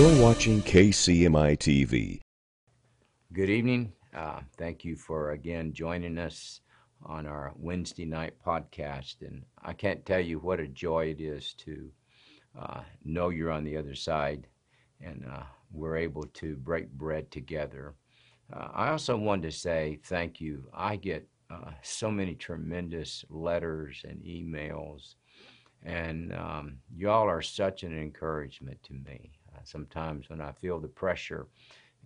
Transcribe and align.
You're 0.00 0.22
watching 0.22 0.62
KCMI 0.62 1.58
TV. 1.58 2.20
Good 3.34 3.50
evening. 3.50 3.92
Uh, 4.16 4.40
thank 4.56 4.82
you 4.82 4.96
for 4.96 5.32
again 5.32 5.74
joining 5.74 6.16
us 6.16 6.62
on 7.04 7.26
our 7.26 7.52
Wednesday 7.54 8.06
night 8.06 8.32
podcast. 8.42 9.16
And 9.20 9.42
I 9.62 9.74
can't 9.74 10.06
tell 10.06 10.18
you 10.18 10.38
what 10.38 10.58
a 10.58 10.66
joy 10.66 11.08
it 11.08 11.20
is 11.20 11.52
to 11.58 11.90
uh, 12.58 12.80
know 13.04 13.28
you're 13.28 13.50
on 13.50 13.62
the 13.62 13.76
other 13.76 13.94
side 13.94 14.46
and 15.02 15.26
uh, 15.30 15.42
we're 15.70 15.98
able 15.98 16.24
to 16.24 16.56
break 16.56 16.90
bread 16.92 17.30
together. 17.30 17.94
Uh, 18.50 18.68
I 18.72 18.88
also 18.88 19.18
wanted 19.18 19.50
to 19.50 19.58
say 19.58 20.00
thank 20.04 20.40
you. 20.40 20.64
I 20.72 20.96
get 20.96 21.28
uh, 21.50 21.72
so 21.82 22.10
many 22.10 22.36
tremendous 22.36 23.22
letters 23.28 24.02
and 24.08 24.22
emails, 24.22 25.16
and 25.84 26.34
um, 26.34 26.78
y'all 26.96 27.28
are 27.28 27.42
such 27.42 27.82
an 27.82 27.92
encouragement 28.00 28.82
to 28.84 28.94
me. 28.94 29.32
Sometimes 29.64 30.28
when 30.28 30.40
I 30.40 30.52
feel 30.52 30.78
the 30.78 30.88
pressure, 30.88 31.46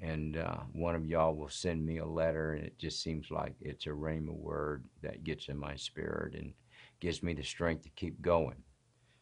and 0.00 0.36
uh, 0.36 0.58
one 0.72 0.94
of 0.94 1.06
y'all 1.06 1.34
will 1.34 1.48
send 1.48 1.84
me 1.84 1.98
a 1.98 2.06
letter, 2.06 2.54
and 2.54 2.64
it 2.64 2.78
just 2.78 3.02
seems 3.02 3.30
like 3.30 3.54
it's 3.60 3.86
a 3.86 3.90
rhema 3.90 4.34
word 4.34 4.84
that 5.02 5.24
gets 5.24 5.48
in 5.48 5.58
my 5.58 5.76
spirit 5.76 6.34
and 6.34 6.52
gives 7.00 7.22
me 7.22 7.34
the 7.34 7.42
strength 7.42 7.82
to 7.84 7.90
keep 7.90 8.20
going. 8.20 8.56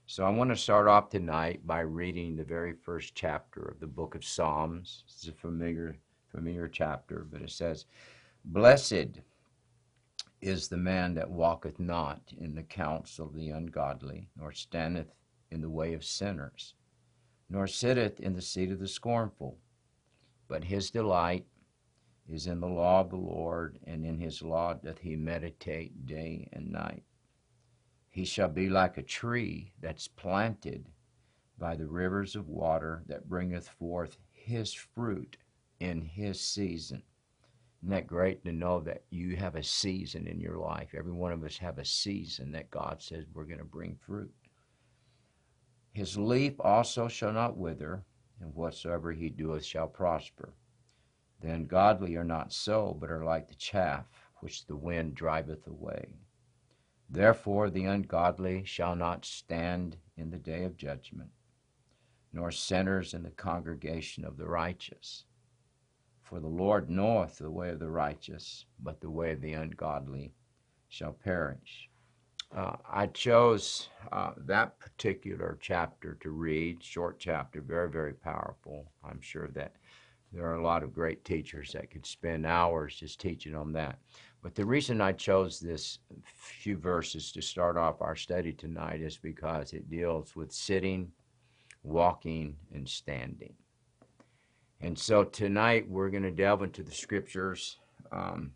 So 0.07 0.25
I 0.25 0.31
want 0.31 0.51
to 0.51 0.57
start 0.57 0.89
off 0.89 1.11
tonight 1.11 1.67
by 1.67 1.81
reading 1.81 2.37
the 2.37 2.45
very 2.45 2.75
first 2.75 3.15
chapter 3.15 3.63
of 3.63 3.81
the 3.81 3.87
book 3.87 4.15
of 4.15 4.25
Psalms. 4.25 5.05
It's 5.07 5.29
a 5.29 5.33
familiar, 5.33 5.97
familiar 6.31 6.69
chapter, 6.69 7.27
but 7.31 7.41
it 7.41 7.51
says, 7.51 7.87
Blessed 8.45 9.21
is 10.41 10.69
the 10.69 10.77
man 10.77 11.15
that 11.15 11.31
walketh 11.31 11.79
not 11.79 12.21
in 12.37 12.55
the 12.55 12.65
counsel 12.65 13.27
of 13.27 13.35
the 13.35 13.51
ungodly, 13.51 14.29
nor 14.37 14.53
standeth 14.53 15.15
in 15.51 15.61
the 15.61 15.71
way 15.71 15.95
of 15.95 16.05
sinners, 16.05 16.75
nor 17.53 17.67
sitteth 17.67 18.19
in 18.19 18.33
the 18.33 18.41
seat 18.41 18.71
of 18.71 18.79
the 18.79 18.89
scornful. 18.89 19.59
But 20.49 20.65
his 20.65 20.91
delight 20.91 21.45
is 22.27 22.47
in 22.47 22.61
the 22.61 22.67
law 22.67 23.01
of 23.01 23.11
the 23.11 23.17
Lord, 23.17 23.79
and 23.87 24.07
in 24.07 24.19
his 24.19 24.41
law 24.41 24.73
doth 24.73 24.99
he 25.01 25.17
meditate 25.17 26.07
day 26.07 26.49
and 26.55 26.73
night. 26.73 27.03
He 28.09 28.25
shall 28.25 28.49
be 28.49 28.71
like 28.71 28.97
a 28.97 29.03
tree 29.03 29.75
that's 29.81 30.09
planted 30.09 30.87
by 31.59 31.77
the 31.77 31.87
rivers 31.87 32.37
of 32.37 32.49
water 32.49 33.03
that 33.07 33.29
bringeth 33.29 33.69
forth 33.69 34.17
his 34.31 34.73
fruit 34.73 35.37
in 35.79 36.01
his 36.01 36.41
season. 36.41 37.03
Isn't 37.83 37.91
that 37.91 38.07
great 38.07 38.43
to 38.45 38.53
know 38.53 38.81
that 38.81 39.03
you 39.11 39.37
have 39.37 39.57
a 39.57 39.63
season 39.63 40.27
in 40.27 40.41
your 40.41 40.57
life? 40.57 40.95
Every 40.97 41.13
one 41.13 41.33
of 41.33 41.45
us 41.45 41.59
have 41.59 41.79
a 41.79 41.85
season 41.85 42.53
that 42.53 42.71
God 42.71 43.03
says 43.03 43.27
we're 43.35 43.45
going 43.45 43.59
to 43.59 43.65
bring 43.65 43.99
fruit. 44.07 44.33
His 45.93 46.17
leaf 46.17 46.59
also 46.59 47.07
shall 47.09 47.33
not 47.33 47.57
wither, 47.57 48.05
and 48.41 48.55
whatsoever 48.55 49.13
he 49.13 49.29
doeth 49.29 49.65
shall 49.65 49.89
prosper. 49.89 50.55
The 51.41 51.51
ungodly 51.51 52.17
are 52.17 52.25
not 52.25 52.53
so, 52.53 52.95
but 52.99 53.11
are 53.11 53.25
like 53.25 53.49
the 53.49 53.55
chaff 53.55 54.07
which 54.41 54.67
the 54.67 54.77
wind 54.77 55.15
driveth 55.15 55.67
away. 55.67 56.15
Therefore 57.11 57.69
the 57.69 57.85
ungodly 57.85 58.65
shall 58.65 58.97
not 58.97 59.27
stand 59.27 59.99
in 60.17 60.31
the 60.31 60.39
day 60.39 60.65
of 60.65 60.77
judgment, 60.77 61.31
nor 62.33 62.51
sinners 62.51 63.13
in 63.13 63.23
the 63.23 63.31
congregation 63.31 64.25
of 64.25 64.39
the 64.39 64.49
righteous. 64.49 65.25
For 66.23 66.41
the 66.41 66.49
Lord 66.49 66.89
knoweth 66.89 67.37
the 67.37 67.51
way 67.51 67.69
of 67.69 67.81
the 67.81 67.91
righteous, 67.91 68.65
but 68.81 69.03
the 69.03 69.11
way 69.11 69.33
of 69.33 69.43
the 69.43 69.53
ungodly 69.53 70.33
shall 70.89 71.13
perish. 71.13 71.91
Uh, 72.55 72.77
I 72.91 73.07
chose 73.07 73.89
uh, 74.13 74.33
that 74.47 74.79
particular 74.79 75.57
chapter 75.61 76.19
to 76.21 76.31
read, 76.31 76.83
short 76.83 77.19
chapter, 77.19 77.63
very, 77.63 77.89
very 77.89 78.13
powerful. 78.13 78.93
I'm 79.03 79.21
sure 79.23 79.49
that 79.55 79.77
there 80.33 80.45
are 80.45 80.57
a 80.57 80.63
lot 80.63 80.83
of 80.83 80.95
great 80.95 81.25
teachers 81.25 81.73
that 81.73 81.91
could 81.91 82.05
spend 82.05 82.45
hours 82.45 82.97
just 82.97 83.21
teaching 83.21 83.55
on 83.55 83.73
that. 83.73 83.99
But 84.43 84.55
the 84.55 84.67
reason 84.67 85.01
I 85.01 85.13
chose 85.13 85.61
this 85.61 85.99
few 86.25 86.77
verses 86.77 87.33
to 87.33 87.41
start 87.41 87.77
off 87.77 88.03
our 88.03 88.17
study 88.17 88.53
tonight 88.53 89.01
is 89.01 89.17
because 89.17 89.73
it 89.73 89.89
deals 89.89 90.37
with 90.37 90.53
sitting, 90.53 91.11
walking, 91.83 92.57
and 92.75 92.87
standing. 92.89 93.55
And 94.81 94.99
so 94.99 95.25
tonight 95.25 95.89
we're 95.89 96.11
going 96.11 96.25
to 96.25 96.31
delve 96.31 96.63
into 96.63 96.83
the 96.83 96.93
scriptures. 96.93 97.79
Um, 98.11 98.53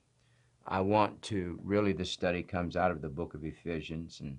I 0.69 0.81
want 0.81 1.23
to 1.23 1.59
really, 1.63 1.93
the 1.93 2.05
study 2.05 2.43
comes 2.43 2.77
out 2.77 2.91
of 2.91 3.01
the 3.01 3.09
book 3.09 3.35
of 3.35 3.45
Ephesians, 3.45 4.21
and 4.21 4.39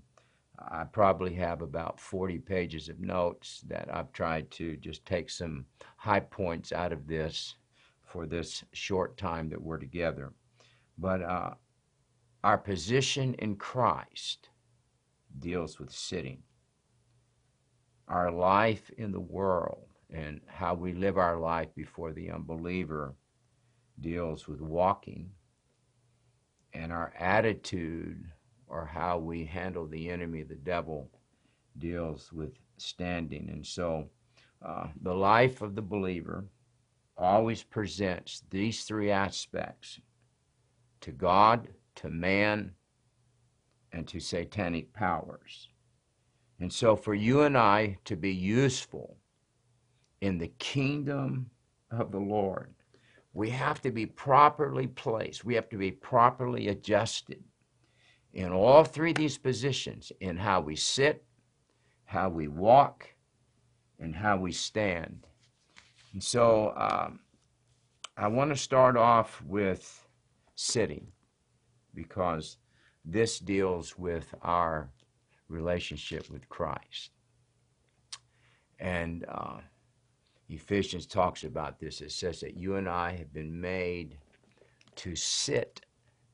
I 0.59 0.83
probably 0.83 1.33
have 1.35 1.61
about 1.61 1.99
40 1.99 2.39
pages 2.39 2.89
of 2.89 2.99
notes 2.99 3.61
that 3.67 3.87
I've 3.93 4.11
tried 4.11 4.51
to 4.51 4.75
just 4.77 5.05
take 5.05 5.29
some 5.29 5.65
high 5.95 6.19
points 6.19 6.73
out 6.73 6.91
of 6.91 7.07
this 7.07 7.55
for 8.03 8.25
this 8.25 8.63
short 8.73 9.17
time 9.17 9.49
that 9.49 9.61
we're 9.61 9.77
together. 9.77 10.33
But 10.97 11.21
uh, 11.21 11.51
our 12.43 12.57
position 12.57 13.33
in 13.35 13.55
Christ 13.55 14.49
deals 15.39 15.79
with 15.79 15.91
sitting. 15.91 16.43
Our 18.07 18.31
life 18.31 18.89
in 18.97 19.11
the 19.11 19.19
world 19.19 19.87
and 20.09 20.41
how 20.47 20.73
we 20.73 20.93
live 20.93 21.17
our 21.17 21.37
life 21.37 21.67
before 21.75 22.13
the 22.13 22.31
unbeliever 22.31 23.15
deals 23.99 24.47
with 24.47 24.61
walking. 24.61 25.31
And 26.73 26.91
our 26.91 27.13
attitude 27.17 28.25
or 28.67 28.85
how 28.85 29.17
we 29.17 29.45
handle 29.45 29.87
the 29.87 30.09
enemy, 30.09 30.43
the 30.43 30.55
devil, 30.55 31.09
deals 31.77 32.31
with 32.31 32.53
standing. 32.77 33.49
And 33.51 33.65
so 33.65 34.09
uh, 34.65 34.87
the 35.01 35.13
life 35.13 35.61
of 35.61 35.75
the 35.75 35.81
believer 35.81 36.45
always 37.17 37.63
presents 37.63 38.43
these 38.49 38.83
three 38.83 39.11
aspects 39.11 39.99
to 41.01 41.11
God, 41.11 41.67
to 41.95 42.09
man, 42.09 42.71
and 43.91 44.07
to 44.07 44.19
satanic 44.19 44.93
powers. 44.93 45.69
And 46.59 46.73
so, 46.73 46.95
for 46.95 47.13
you 47.13 47.41
and 47.41 47.57
I 47.57 47.97
to 48.05 48.15
be 48.15 48.33
useful 48.33 49.17
in 50.21 50.37
the 50.39 50.51
kingdom 50.59 51.51
of 51.91 52.11
the 52.11 52.19
Lord, 52.19 52.73
we 53.37 53.51
have 53.51 53.79
to 53.79 53.91
be 53.91 54.07
properly 54.07 54.87
placed. 54.87 55.45
We 55.45 55.53
have 55.53 55.69
to 55.69 55.77
be 55.77 55.91
properly 55.91 56.69
adjusted 56.69 57.43
in 58.33 58.51
all 58.51 58.83
three 58.83 59.11
of 59.11 59.17
these 59.17 59.37
positions 59.37 60.11
in 60.19 60.37
how 60.37 60.59
we 60.59 60.75
sit, 60.75 61.23
how 62.05 62.29
we 62.29 62.47
walk, 62.47 63.07
and 63.99 64.15
how 64.15 64.37
we 64.37 64.51
stand. 64.51 65.27
And 66.13 66.23
so, 66.23 66.73
um, 66.75 67.19
I 68.17 68.27
want 68.27 68.49
to 68.49 68.57
start 68.57 68.97
off 68.97 69.39
with 69.45 70.07
sitting 70.55 71.05
because 71.93 72.57
this 73.05 73.37
deals 73.37 73.99
with 73.99 74.33
our 74.41 74.89
relationship 75.47 76.27
with 76.31 76.49
Christ. 76.49 77.11
And 78.79 79.25
uh, 79.29 79.59
Ephesians 80.49 81.05
talks 81.05 81.43
about 81.43 81.79
this. 81.79 82.01
It 82.01 82.11
says 82.11 82.39
that 82.39 82.55
you 82.55 82.75
and 82.75 82.87
I 82.87 83.15
have 83.17 83.33
been 83.33 83.59
made 83.59 84.17
to 84.95 85.15
sit 85.15 85.81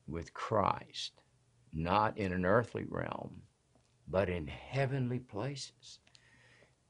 with 0.06 0.32
Christ, 0.32 1.20
not 1.72 2.16
in 2.16 2.32
an 2.32 2.44
earthly 2.44 2.84
realm, 2.88 3.42
but 4.08 4.28
in 4.28 4.46
heavenly 4.46 5.18
places. 5.18 5.98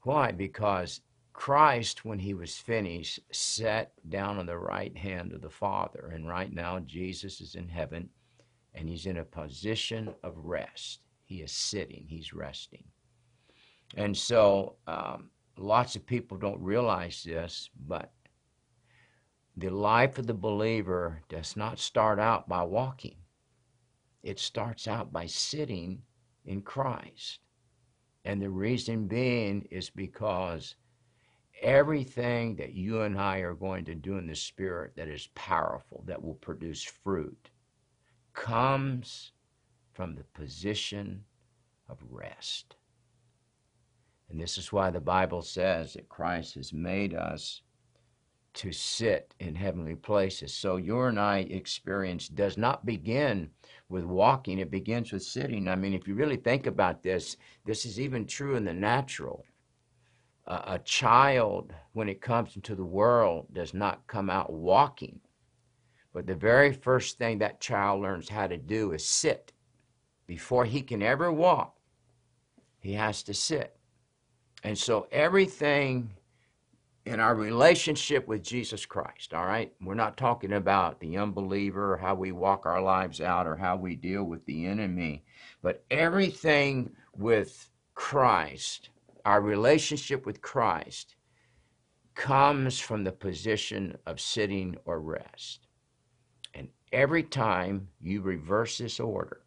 Why? 0.03 0.31
Because 0.31 1.01
Christ, 1.33 2.05
when 2.05 2.19
he 2.19 2.33
was 2.33 2.57
finished, 2.57 3.19
sat 3.31 3.91
down 4.09 4.37
on 4.37 4.45
the 4.45 4.57
right 4.57 4.95
hand 4.95 5.33
of 5.33 5.41
the 5.41 5.49
Father. 5.49 6.11
And 6.13 6.27
right 6.27 6.53
now, 6.53 6.79
Jesus 6.79 7.41
is 7.41 7.55
in 7.55 7.67
heaven 7.67 8.09
and 8.73 8.87
he's 8.87 9.05
in 9.05 9.17
a 9.17 9.25
position 9.25 10.13
of 10.23 10.33
rest. 10.37 10.99
He 11.23 11.41
is 11.41 11.51
sitting, 11.51 12.05
he's 12.07 12.33
resting. 12.33 12.83
And 13.95 14.15
so, 14.15 14.75
um, 14.87 15.29
lots 15.57 15.95
of 15.95 16.05
people 16.05 16.37
don't 16.37 16.61
realize 16.61 17.23
this, 17.23 17.69
but 17.87 18.11
the 19.57 19.69
life 19.69 20.17
of 20.17 20.27
the 20.27 20.33
believer 20.33 21.21
does 21.29 21.55
not 21.55 21.79
start 21.79 22.19
out 22.19 22.47
by 22.49 22.63
walking, 22.63 23.17
it 24.23 24.39
starts 24.39 24.87
out 24.87 25.13
by 25.13 25.25
sitting 25.25 26.01
in 26.45 26.61
Christ. 26.61 27.39
And 28.25 28.41
the 28.41 28.49
reason 28.49 29.07
being 29.07 29.67
is 29.69 29.89
because 29.89 30.75
everything 31.61 32.55
that 32.55 32.73
you 32.73 33.01
and 33.01 33.19
I 33.19 33.37
are 33.39 33.53
going 33.53 33.85
to 33.85 33.95
do 33.95 34.17
in 34.17 34.27
the 34.27 34.35
Spirit 34.35 34.95
that 34.95 35.07
is 35.07 35.29
powerful, 35.35 36.03
that 36.07 36.21
will 36.21 36.35
produce 36.35 36.83
fruit, 36.83 37.49
comes 38.33 39.31
from 39.93 40.15
the 40.15 40.23
position 40.23 41.23
of 41.87 41.99
rest. 42.09 42.75
And 44.29 44.39
this 44.39 44.57
is 44.57 44.73
why 44.73 44.89
the 44.89 44.99
Bible 44.99 45.41
says 45.41 45.93
that 45.93 46.09
Christ 46.09 46.55
has 46.55 46.73
made 46.73 47.13
us 47.13 47.61
to 48.55 48.71
sit 48.71 49.33
in 49.39 49.55
heavenly 49.55 49.95
places. 49.95 50.53
So 50.53 50.77
your 50.77 51.09
and 51.09 51.19
I 51.19 51.39
experience 51.39 52.27
does 52.27 52.57
not 52.57 52.85
begin 52.85 53.49
with 53.89 54.05
walking, 54.05 54.59
it 54.59 54.71
begins 54.71 55.11
with 55.11 55.23
sitting. 55.23 55.67
I 55.67 55.75
mean, 55.75 55.93
if 55.93 56.07
you 56.07 56.15
really 56.15 56.37
think 56.37 56.65
about 56.65 57.03
this, 57.03 57.37
this 57.65 57.85
is 57.85 57.99
even 57.99 58.25
true 58.25 58.55
in 58.55 58.65
the 58.65 58.73
natural 58.73 59.45
a, 60.47 60.63
a 60.67 60.79
child, 60.79 61.73
when 61.93 62.09
it 62.09 62.21
comes 62.21 62.55
into 62.55 62.75
the 62.75 62.85
world, 62.85 63.47
does 63.53 63.73
not 63.73 64.05
come 64.07 64.29
out 64.29 64.51
walking. 64.51 65.19
But 66.13 66.27
the 66.27 66.35
very 66.35 66.71
first 66.71 67.17
thing 67.17 67.39
that 67.39 67.59
child 67.59 68.01
learns 68.01 68.29
how 68.29 68.47
to 68.47 68.57
do 68.57 68.91
is 68.91 69.05
sit. 69.05 69.51
Before 70.27 70.65
he 70.65 70.81
can 70.81 71.03
ever 71.03 71.31
walk, 71.31 71.77
he 72.79 72.93
has 72.93 73.23
to 73.23 73.33
sit. 73.33 73.77
And 74.65 74.75
so 74.75 75.05
everything 75.11 76.09
in 77.05 77.19
our 77.19 77.35
relationship 77.35 78.27
with 78.27 78.41
Jesus 78.41 78.83
Christ, 78.83 79.31
all 79.31 79.45
right? 79.45 79.71
We're 79.79 79.93
not 79.93 80.17
talking 80.17 80.53
about 80.53 80.99
the 80.99 81.17
unbeliever, 81.17 81.97
how 81.97 82.15
we 82.15 82.31
walk 82.31 82.65
our 82.65 82.81
lives 82.81 83.21
out, 83.21 83.45
or 83.45 83.55
how 83.55 83.75
we 83.75 83.95
deal 83.95 84.23
with 84.23 84.43
the 84.47 84.65
enemy, 84.65 85.23
but 85.61 85.85
everything 85.91 86.95
with 87.15 87.69
Christ, 87.93 88.89
our 89.23 89.39
relationship 89.39 90.25
with 90.25 90.41
Christ, 90.41 91.15
comes 92.15 92.79
from 92.79 93.03
the 93.03 93.11
position 93.11 93.95
of 94.07 94.19
sitting 94.19 94.75
or 94.85 94.99
rest. 94.99 95.67
And 96.55 96.69
every 96.91 97.21
time 97.21 97.89
you 98.01 98.23
reverse 98.23 98.79
this 98.79 98.99
order 98.99 99.41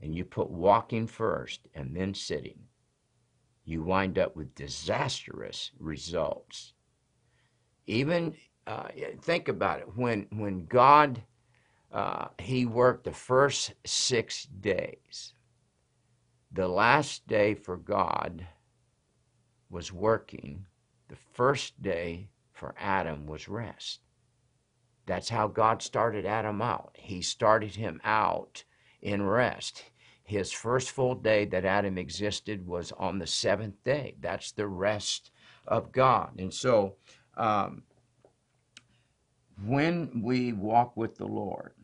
and 0.00 0.12
you 0.12 0.24
put 0.24 0.50
walking 0.50 1.06
first 1.06 1.60
and 1.76 1.94
then 1.94 2.12
sitting, 2.12 2.58
you 3.64 3.82
wind 3.82 4.18
up 4.18 4.36
with 4.36 4.54
disastrous 4.54 5.70
results. 5.78 6.74
Even 7.86 8.34
uh, 8.66 8.88
think 9.20 9.48
about 9.48 9.80
it 9.80 9.96
when 9.96 10.26
when 10.30 10.66
God 10.66 11.22
uh, 11.92 12.28
he 12.38 12.64
worked 12.64 13.04
the 13.04 13.12
first 13.12 13.74
six 13.84 14.44
days. 14.44 15.34
The 16.52 16.68
last 16.68 17.26
day 17.26 17.54
for 17.54 17.76
God 17.76 18.46
was 19.70 19.92
working. 19.92 20.66
The 21.08 21.16
first 21.16 21.80
day 21.82 22.28
for 22.52 22.74
Adam 22.78 23.26
was 23.26 23.48
rest. 23.48 24.00
That's 25.06 25.28
how 25.28 25.48
God 25.48 25.82
started 25.82 26.24
Adam 26.24 26.62
out. 26.62 26.96
He 26.98 27.22
started 27.22 27.74
him 27.74 28.00
out 28.04 28.64
in 29.00 29.22
rest. 29.22 29.84
His 30.24 30.52
first 30.52 30.90
full 30.92 31.14
day 31.14 31.44
that 31.46 31.64
Adam 31.64 31.98
existed 31.98 32.66
was 32.66 32.92
on 32.92 33.18
the 33.18 33.26
seventh 33.26 33.82
day. 33.84 34.14
That's 34.20 34.52
the 34.52 34.68
rest 34.68 35.30
of 35.66 35.92
God. 35.92 36.30
And 36.38 36.52
so, 36.52 36.96
um, 37.36 37.82
when 39.64 40.22
we 40.22 40.52
walk 40.52 40.96
with 40.96 41.16
the 41.16 41.26
Lord, 41.26 41.74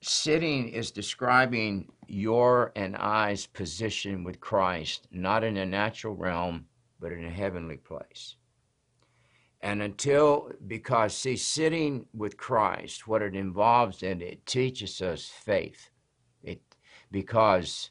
sitting 0.00 0.68
is 0.68 0.90
describing 0.90 1.90
your 2.06 2.72
and 2.76 2.96
I's 2.96 3.46
position 3.46 4.24
with 4.24 4.40
Christ, 4.40 5.06
not 5.10 5.44
in 5.44 5.56
a 5.56 5.66
natural 5.66 6.14
realm, 6.14 6.66
but 7.00 7.12
in 7.12 7.24
a 7.24 7.30
heavenly 7.30 7.76
place. 7.76 8.36
And 9.60 9.82
until, 9.82 10.52
because 10.66 11.16
see, 11.16 11.36
sitting 11.36 12.06
with 12.14 12.36
Christ, 12.36 13.08
what 13.08 13.22
it 13.22 13.34
involves 13.34 14.02
and 14.02 14.22
it 14.22 14.46
teaches 14.46 15.02
us 15.02 15.26
faith 15.26 15.90
because 17.10 17.90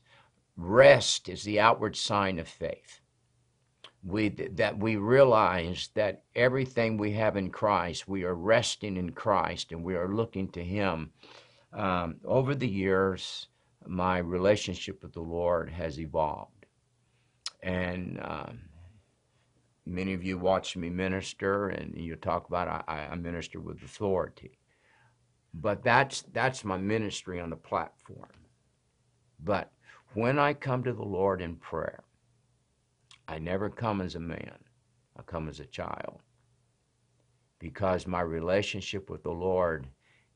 rest 0.56 1.30
is 1.30 1.44
the 1.44 1.60
outward 1.60 1.96
sign 1.96 2.40
of 2.40 2.48
faith. 2.48 3.00
We, 4.04 4.30
that 4.30 4.80
we 4.80 4.96
realize 4.96 5.90
that 5.96 6.24
everything 6.36 6.98
we 6.98 7.12
have 7.14 7.36
in 7.36 7.50
Christ, 7.50 8.08
we 8.08 8.24
are 8.24 8.36
resting 8.36 8.96
in 8.96 9.12
Christ 9.12 9.72
and 9.72 9.84
we 9.84 9.96
are 9.96 10.14
looking 10.14 10.48
to 10.50 10.64
Him. 10.64 11.12
Um, 11.74 12.16
over 12.24 12.56
the 12.56 12.68
years, 12.68 13.48
my 13.86 14.20
relationship 14.20 15.04
with 15.04 15.14
the 15.14 15.22
Lord 15.22 15.70
has 15.70 16.00
evolved. 16.00 16.66
And 17.62 18.20
um, 18.24 18.60
many 19.86 20.14
of 20.14 20.24
you 20.24 20.38
watch 20.38 20.78
me 20.78 20.90
minister 20.90 21.70
and 21.70 21.96
you 21.98 22.16
talk 22.16 22.48
about 22.48 22.86
I, 22.88 23.10
I 23.12 23.16
minister 23.16 23.60
with 23.60 23.84
authority. 23.84 24.60
But 25.54 25.84
that's, 25.84 26.24
that's 26.34 26.64
my 26.64 26.78
ministry 26.78 27.42
on 27.42 27.50
the 27.50 27.56
platform. 27.56 28.30
But 29.40 29.72
when 30.14 30.40
I 30.40 30.54
come 30.54 30.84
to 30.84 30.94
the 30.94 31.04
Lord 31.04 31.42
in 31.42 31.56
prayer, 31.56 32.04
I 33.28 33.40
never 33.40 33.70
come 33.70 34.02
as 34.02 34.16
a 34.16 34.20
man, 34.20 34.58
I 35.16 35.22
come 35.22 35.48
as 35.48 35.60
a 35.60 35.66
child. 35.66 36.22
Because 37.60 38.08
my 38.08 38.22
relationship 38.22 39.10
with 39.10 39.24
the 39.24 39.32
Lord 39.32 39.88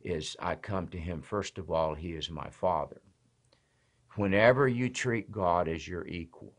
is 0.01 0.35
I 0.39 0.55
come 0.55 0.87
to 0.89 0.97
Him, 0.97 1.21
first 1.21 1.57
of 1.57 1.71
all, 1.71 1.93
He 1.93 2.13
is 2.13 2.29
my 2.29 2.49
Father. 2.49 3.01
Whenever 4.15 4.67
you 4.67 4.89
treat 4.89 5.31
God 5.31 5.67
as 5.67 5.87
your 5.87 6.05
equal, 6.07 6.53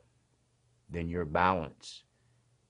then 0.89 1.09
your 1.09 1.25
balance 1.25 2.05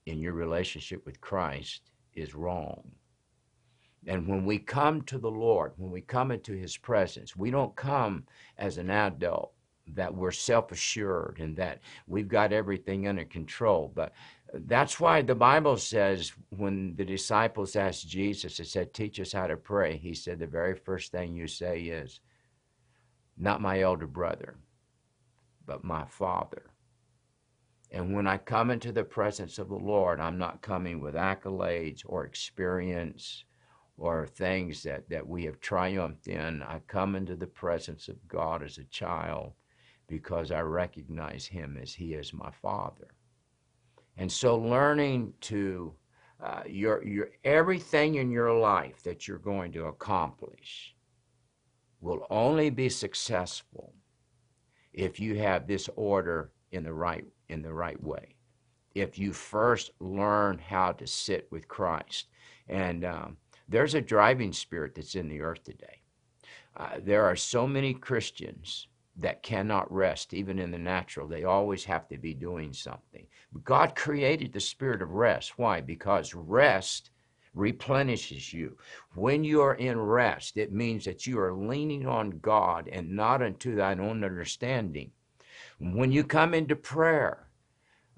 in 0.06 0.19
your 0.19 0.32
relationship 0.32 1.04
with 1.06 1.20
Christ 1.20 1.92
is 2.14 2.34
wrong. 2.34 2.90
And 4.06 4.26
when 4.26 4.44
we 4.44 4.58
come 4.58 5.02
to 5.02 5.19
the 5.19 5.30
Lord, 5.30 5.72
when 5.76 5.92
we 5.92 6.00
come 6.00 6.30
into 6.32 6.52
His 6.52 6.76
presence, 6.76 7.36
we 7.36 7.50
don't 7.50 7.76
come 7.76 8.26
as 8.58 8.78
an 8.78 8.90
adult 8.90 9.52
that 9.88 10.14
we're 10.14 10.31
self 10.31 10.73
assured 10.73 11.38
and 11.40 11.56
that 11.56 11.81
we've 12.06 12.29
got 12.29 12.52
everything 12.52 13.08
under 13.08 13.25
control. 13.25 13.90
But 13.94 14.12
that's 14.55 15.00
why 15.00 15.23
the 15.23 15.34
Bible 15.34 15.76
says 15.76 16.32
when 16.50 16.94
the 16.96 17.05
disciples 17.05 17.76
asked 17.76 18.08
Jesus, 18.08 18.61
it 18.61 18.67
said, 18.67 18.93
Teach 18.93 19.20
us 19.20 19.32
how 19.32 19.46
to 19.46 19.56
pray. 19.56 19.96
He 19.96 20.14
said, 20.14 20.38
The 20.38 20.46
very 20.46 20.75
first 20.75 21.12
thing 21.12 21.34
you 21.34 21.46
say 21.46 21.81
is, 21.82 22.20
Not 23.37 23.61
my 23.61 23.81
elder 23.81 24.06
brother, 24.06 24.56
but 25.67 25.84
my 25.84 26.05
father. 26.05 26.70
And 27.90 28.14
when 28.14 28.26
I 28.26 28.38
come 28.38 28.70
into 28.70 28.90
the 28.90 29.05
presence 29.05 29.58
of 29.58 29.69
the 29.69 29.75
Lord, 29.75 30.19
I'm 30.19 30.38
not 30.38 30.62
coming 30.62 31.00
with 31.00 31.14
accolades 31.14 32.02
or 32.06 32.25
experience 32.25 33.44
or 33.99 34.26
things 34.26 34.82
that, 34.84 35.11
that 35.11 35.26
we 35.26 35.44
have 35.44 35.61
triumphed 35.61 36.26
in. 36.26 36.62
I 36.62 36.81
come 36.87 37.14
into 37.14 37.37
the 37.37 37.46
presence 37.46 38.08
of 38.08 38.26
God 38.26 38.62
as 38.62 38.79
a 38.79 38.84
child 38.84 39.52
because 40.12 40.52
I 40.52 40.60
recognize 40.60 41.46
him 41.46 41.78
as 41.80 41.94
he 41.94 42.12
is 42.12 42.34
my 42.34 42.50
father. 42.60 43.08
And 44.18 44.30
so 44.30 44.58
learning 44.58 45.32
to 45.52 45.94
uh, 46.38 46.64
your, 46.66 47.02
your 47.02 47.30
everything 47.44 48.16
in 48.16 48.30
your 48.30 48.52
life 48.52 49.02
that 49.04 49.26
you're 49.26 49.38
going 49.38 49.72
to 49.72 49.86
accomplish 49.86 50.94
will 52.02 52.26
only 52.28 52.68
be 52.68 52.90
successful 52.90 53.94
if 54.92 55.18
you 55.18 55.38
have 55.38 55.66
this 55.66 55.88
order 55.96 56.50
in 56.72 56.84
the 56.84 56.92
right 56.92 57.24
in 57.48 57.62
the 57.62 57.72
right 57.72 58.02
way. 58.02 58.36
If 58.94 59.19
you 59.19 59.32
first 59.32 59.92
learn 59.98 60.58
how 60.58 60.92
to 60.92 61.06
sit 61.06 61.48
with 61.50 61.69
Christ, 61.69 62.26
and 62.69 63.02
um, 63.06 63.38
there's 63.66 63.94
a 63.94 64.02
driving 64.02 64.52
spirit 64.52 64.94
that's 64.94 65.14
in 65.14 65.28
the 65.28 65.40
earth 65.40 65.64
today. 65.64 66.02
Uh, 66.76 66.98
there 67.02 67.24
are 67.24 67.36
so 67.36 67.66
many 67.66 67.94
Christians 67.94 68.88
that 69.16 69.42
cannot 69.42 69.92
rest, 69.92 70.32
even 70.32 70.58
in 70.58 70.70
the 70.70 70.78
natural. 70.78 71.28
They 71.28 71.44
always 71.44 71.84
have 71.84 72.08
to 72.08 72.19
be 72.19 72.34
doing 72.34 72.72
something. 72.72 73.26
God 73.64 73.94
created 73.94 74.52
the 74.52 74.60
spirit 74.60 75.02
of 75.02 75.10
rest. 75.10 75.58
Why? 75.58 75.81
Because 75.81 76.34
rest 76.34 77.10
replenishes 77.54 78.52
you. 78.52 78.76
When 79.14 79.44
you 79.44 79.60
are 79.60 79.74
in 79.74 80.00
rest, 80.00 80.56
it 80.56 80.72
means 80.72 81.04
that 81.04 81.26
you 81.26 81.38
are 81.38 81.52
leaning 81.52 82.06
on 82.06 82.38
God 82.40 82.88
and 82.88 83.10
not 83.10 83.42
unto 83.42 83.74
thine 83.74 84.00
own 84.00 84.24
understanding. 84.24 85.10
When 85.78 86.10
you 86.10 86.24
come 86.24 86.54
into 86.54 86.76
prayer, 86.76 87.48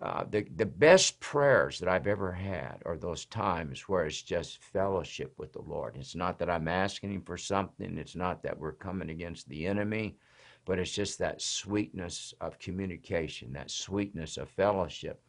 uh, 0.01 0.25
the, 0.31 0.47
the 0.55 0.67
best 0.67 1.19
prayers 1.19 1.81
that 1.81 1.89
I've 1.89 2.07
ever 2.07 2.31
had 2.31 2.83
are 2.85 2.99
those 2.99 3.25
times 3.25 3.89
where 3.89 4.05
it's 4.05 4.23
just 4.23 4.63
fellowship 4.63 5.33
with 5.39 5.53
the 5.53 5.63
Lord. 5.63 5.97
It's 5.97 6.15
not 6.15 6.39
that 6.39 6.51
I'm 6.51 6.69
asking 6.69 7.13
Him 7.13 7.23
for 7.23 7.39
something, 7.39 7.99
it's 7.99 8.15
not 8.15 8.43
that 8.43 8.59
we're 8.59 8.73
coming 8.73 9.11
against 9.11 9.49
the 9.49 9.67
enemy 9.67 10.17
but 10.65 10.79
it's 10.79 10.93
just 10.93 11.19
that 11.19 11.43
sweetness 11.43 12.35
of 12.41 12.59
communication, 12.59 13.53
that 13.53 13.71
sweetness 13.71 14.37
of 14.37 14.49
fellowship. 14.51 15.23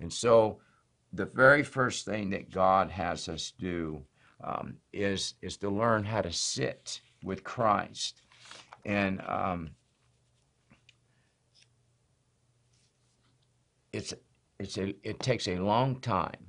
And 0.00 0.12
so, 0.12 0.60
the 1.12 1.26
very 1.26 1.62
first 1.62 2.06
thing 2.06 2.30
that 2.30 2.50
God 2.50 2.90
has 2.90 3.28
us 3.28 3.52
do 3.58 4.02
um, 4.42 4.76
is 4.92 5.34
is 5.42 5.56
to 5.58 5.68
learn 5.70 6.04
how 6.04 6.22
to 6.22 6.32
sit 6.32 7.00
with 7.22 7.44
Christ, 7.44 8.22
and 8.84 9.20
um, 9.28 9.70
it's 13.92 14.14
it's 14.58 14.78
a 14.78 14.94
it 15.02 15.20
takes 15.20 15.48
a 15.48 15.56
long 15.58 16.00
time 16.00 16.48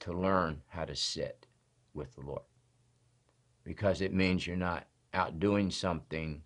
to 0.00 0.12
learn 0.12 0.60
how 0.68 0.84
to 0.84 0.94
sit 0.94 1.46
with 1.94 2.14
the 2.14 2.22
Lord 2.22 2.42
because 3.64 4.00
it 4.00 4.14
means 4.14 4.46
you're 4.46 4.56
not 4.56 4.86
out 5.12 5.38
doing 5.38 5.70
something 5.70 6.42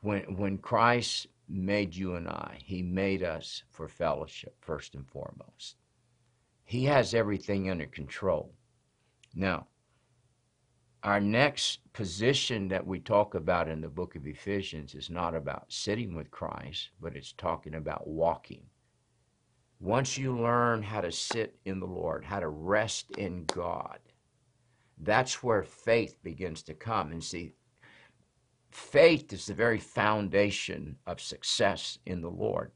when 0.00 0.36
when 0.36 0.58
Christ 0.58 1.28
made 1.48 1.96
you 1.96 2.16
and 2.16 2.28
I, 2.28 2.58
he 2.64 2.82
made 2.82 3.22
us 3.22 3.64
for 3.70 3.88
fellowship 3.88 4.56
first 4.60 4.94
and 4.94 5.06
foremost. 5.08 5.76
He 6.64 6.84
has 6.86 7.14
everything 7.14 7.70
under 7.70 7.86
control. 7.86 8.54
Now, 9.34 9.68
our 11.02 11.20
next 11.20 11.80
position 11.92 12.68
that 12.68 12.86
we 12.86 13.00
talk 13.00 13.34
about 13.34 13.68
in 13.68 13.80
the 13.80 13.88
book 13.88 14.16
of 14.16 14.26
Ephesians 14.26 14.94
is 14.94 15.10
not 15.10 15.34
about 15.34 15.72
sitting 15.72 16.14
with 16.14 16.30
Christ, 16.30 16.90
but 17.00 17.16
it's 17.16 17.32
talking 17.32 17.74
about 17.74 18.06
walking. 18.08 18.62
once 19.80 20.18
you 20.18 20.36
learn 20.36 20.82
how 20.82 21.00
to 21.00 21.10
sit 21.12 21.58
in 21.64 21.80
the 21.80 21.86
Lord, 21.86 22.24
how 22.24 22.40
to 22.40 22.48
rest 22.48 23.10
in 23.12 23.44
God, 23.46 23.98
that's 24.98 25.42
where 25.42 25.62
faith 25.62 26.22
begins 26.22 26.62
to 26.64 26.74
come. 26.74 27.12
And 27.12 27.24
see, 27.24 27.54
faith 28.70 29.32
is 29.32 29.46
the 29.46 29.54
very 29.54 29.78
foundation 29.78 30.96
of 31.06 31.20
success 31.20 31.98
in 32.06 32.20
the 32.20 32.30
Lord. 32.30 32.72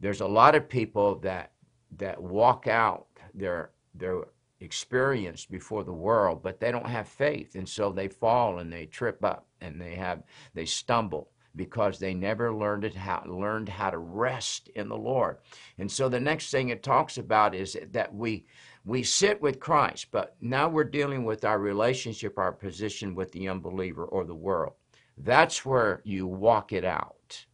There's 0.00 0.20
a 0.20 0.26
lot 0.26 0.54
of 0.54 0.68
people 0.68 1.16
that 1.20 1.52
that 1.96 2.22
walk 2.22 2.66
out 2.66 3.06
their 3.34 3.70
their 3.94 4.24
experience 4.60 5.44
before 5.44 5.84
the 5.84 5.92
world, 5.92 6.42
but 6.42 6.60
they 6.60 6.70
don't 6.70 6.86
have 6.86 7.08
faith, 7.08 7.54
and 7.54 7.68
so 7.68 7.92
they 7.92 8.08
fall 8.08 8.58
and 8.58 8.72
they 8.72 8.86
trip 8.86 9.24
up 9.24 9.46
and 9.60 9.80
they 9.80 9.94
have 9.94 10.22
they 10.54 10.64
stumble 10.64 11.30
because 11.56 11.98
they 11.98 12.12
never 12.12 12.54
learned 12.54 12.84
it 12.84 12.94
how 12.94 13.22
learned 13.26 13.68
how 13.68 13.90
to 13.90 13.98
rest 13.98 14.68
in 14.74 14.88
the 14.88 14.96
Lord. 14.96 15.38
And 15.78 15.90
so 15.90 16.08
the 16.08 16.20
next 16.20 16.50
thing 16.50 16.68
it 16.68 16.82
talks 16.82 17.16
about 17.18 17.54
is 17.54 17.76
that 17.92 18.14
we 18.14 18.46
we 18.84 19.02
sit 19.02 19.40
with 19.42 19.58
Christ, 19.58 20.08
but 20.12 20.36
now 20.40 20.68
we're 20.68 20.84
dealing 20.84 21.24
with 21.24 21.44
our 21.44 21.58
relationship, 21.58 22.38
our 22.38 22.52
position 22.52 23.14
with 23.14 23.32
the 23.32 23.48
unbeliever 23.48 24.04
or 24.04 24.24
the 24.24 24.34
world. 24.34 24.74
That's 25.16 25.64
where 25.64 26.02
you 26.04 26.26
walk 26.26 26.72
it 26.72 26.84
out. 26.84 27.46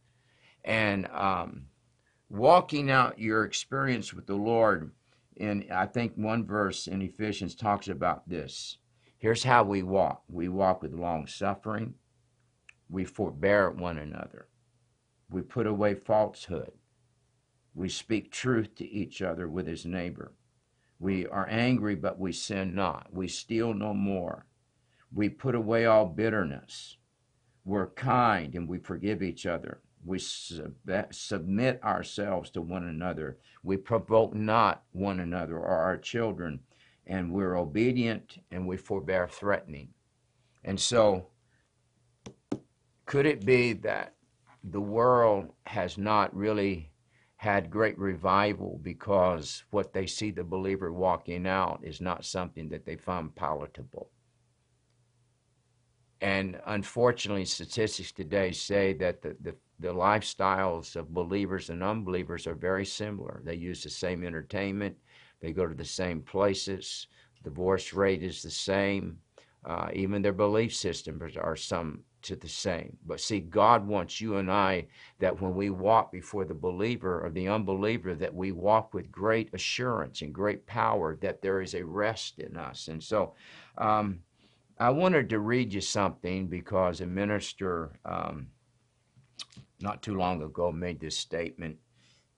And 0.65 1.07
um, 1.07 1.67
walking 2.29 2.89
out 2.89 3.19
your 3.19 3.43
experience 3.45 4.13
with 4.13 4.27
the 4.27 4.35
Lord, 4.35 4.91
in 5.35 5.65
I 5.71 5.85
think 5.85 6.13
one 6.15 6.45
verse 6.45 6.87
in 6.87 7.01
Ephesians 7.01 7.55
talks 7.55 7.87
about 7.87 8.27
this. 8.27 8.77
Here's 9.17 9.43
how 9.43 9.63
we 9.63 9.83
walk 9.83 10.23
we 10.27 10.49
walk 10.49 10.81
with 10.81 10.93
long 10.93 11.27
suffering, 11.27 11.95
we 12.89 13.05
forbear 13.05 13.71
one 13.71 13.97
another. 13.97 14.47
We 15.29 15.41
put 15.41 15.65
away 15.65 15.95
falsehood. 15.95 16.73
We 17.73 17.89
speak 17.89 18.31
truth 18.31 18.75
to 18.75 18.85
each 18.85 19.21
other 19.21 19.47
with 19.47 19.65
his 19.65 19.85
neighbor. 19.85 20.33
We 20.99 21.25
are 21.25 21.47
angry, 21.49 21.95
but 21.95 22.19
we 22.19 22.31
sin 22.33 22.75
not. 22.75 23.07
We 23.11 23.27
steal 23.27 23.73
no 23.73 23.93
more. 23.93 24.45
We 25.11 25.29
put 25.29 25.55
away 25.55 25.85
all 25.85 26.05
bitterness. 26.05 26.97
We're 27.65 27.87
kind 27.91 28.55
and 28.55 28.67
we 28.67 28.79
forgive 28.79 29.23
each 29.23 29.45
other. 29.45 29.81
We 30.05 30.19
sub- 30.19 30.73
submit 31.11 31.81
ourselves 31.83 32.49
to 32.51 32.61
one 32.61 32.83
another. 32.83 33.37
We 33.63 33.77
provoke 33.77 34.33
not 34.33 34.83
one 34.91 35.19
another 35.19 35.57
or 35.57 35.77
our 35.77 35.97
children. 35.97 36.59
And 37.07 37.31
we're 37.31 37.57
obedient 37.57 38.37
and 38.51 38.67
we 38.67 38.77
forbear 38.77 39.27
threatening. 39.27 39.89
And 40.63 40.79
so 40.79 41.27
could 43.05 43.25
it 43.25 43.45
be 43.45 43.73
that 43.73 44.15
the 44.63 44.81
world 44.81 45.49
has 45.65 45.97
not 45.97 46.35
really 46.35 46.91
had 47.35 47.69
great 47.69 47.97
revival 47.99 48.79
because 48.81 49.65
what 49.71 49.91
they 49.91 50.05
see 50.05 50.31
the 50.31 50.43
believer 50.43 50.93
walking 50.93 51.45
out 51.45 51.81
is 51.83 51.99
not 51.99 52.23
something 52.23 52.69
that 52.69 52.85
they 52.85 52.95
find 52.95 53.35
palatable? 53.35 54.09
And 56.23 56.57
unfortunately, 56.67 57.43
statistics 57.43 58.13
today 58.13 58.53
say 58.53 58.93
that 58.93 59.21
the, 59.21 59.35
the, 59.41 59.55
the, 59.81 59.93
lifestyles 59.93 60.95
of 60.95 61.13
believers 61.13 61.69
and 61.69 61.83
unbelievers 61.83 62.47
are 62.47 62.55
very 62.55 62.85
similar. 62.85 63.41
They 63.43 63.55
use 63.55 63.83
the 63.83 63.89
same 63.89 64.23
entertainment, 64.23 64.95
they 65.41 65.51
go 65.51 65.67
to 65.67 65.75
the 65.75 65.83
same 65.83 66.21
places, 66.21 67.07
divorce 67.43 67.91
rate 67.91 68.23
is 68.23 68.41
the 68.41 68.49
same, 68.49 69.17
uh, 69.65 69.89
even 69.91 70.21
their 70.21 70.31
belief 70.31 70.73
systems 70.73 71.35
are 71.35 71.57
some 71.57 72.05
to 72.21 72.37
the 72.37 72.47
same. 72.47 72.95
But 73.05 73.19
see, 73.19 73.41
God 73.41 73.85
wants 73.85 74.21
you 74.21 74.37
and 74.37 74.49
I 74.49 74.87
that 75.19 75.41
when 75.41 75.53
we 75.53 75.71
walk 75.71 76.09
before 76.09 76.45
the 76.45 76.53
believer 76.53 77.19
or 77.19 77.31
the 77.31 77.49
unbeliever, 77.49 78.15
that 78.15 78.33
we 78.33 78.53
walk 78.53 78.93
with 78.93 79.11
great 79.11 79.53
assurance 79.53 80.21
and 80.21 80.33
great 80.33 80.65
power, 80.67 81.17
that 81.17 81.41
there 81.41 81.59
is 81.59 81.73
a 81.73 81.83
rest 81.83 82.39
in 82.39 82.55
us. 82.55 82.87
And 82.87 83.03
so 83.03 83.33
um, 83.77 84.19
I 84.79 84.89
wanted 84.89 85.29
to 85.29 85.39
read 85.39 85.73
you 85.73 85.81
something 85.81 86.47
because 86.47 87.01
a 87.01 87.05
minister 87.05 87.91
um, 88.05 88.47
not 89.79 90.01
too 90.01 90.15
long 90.15 90.41
ago 90.41 90.71
made 90.71 90.99
this 90.99 91.17
statement, 91.17 91.77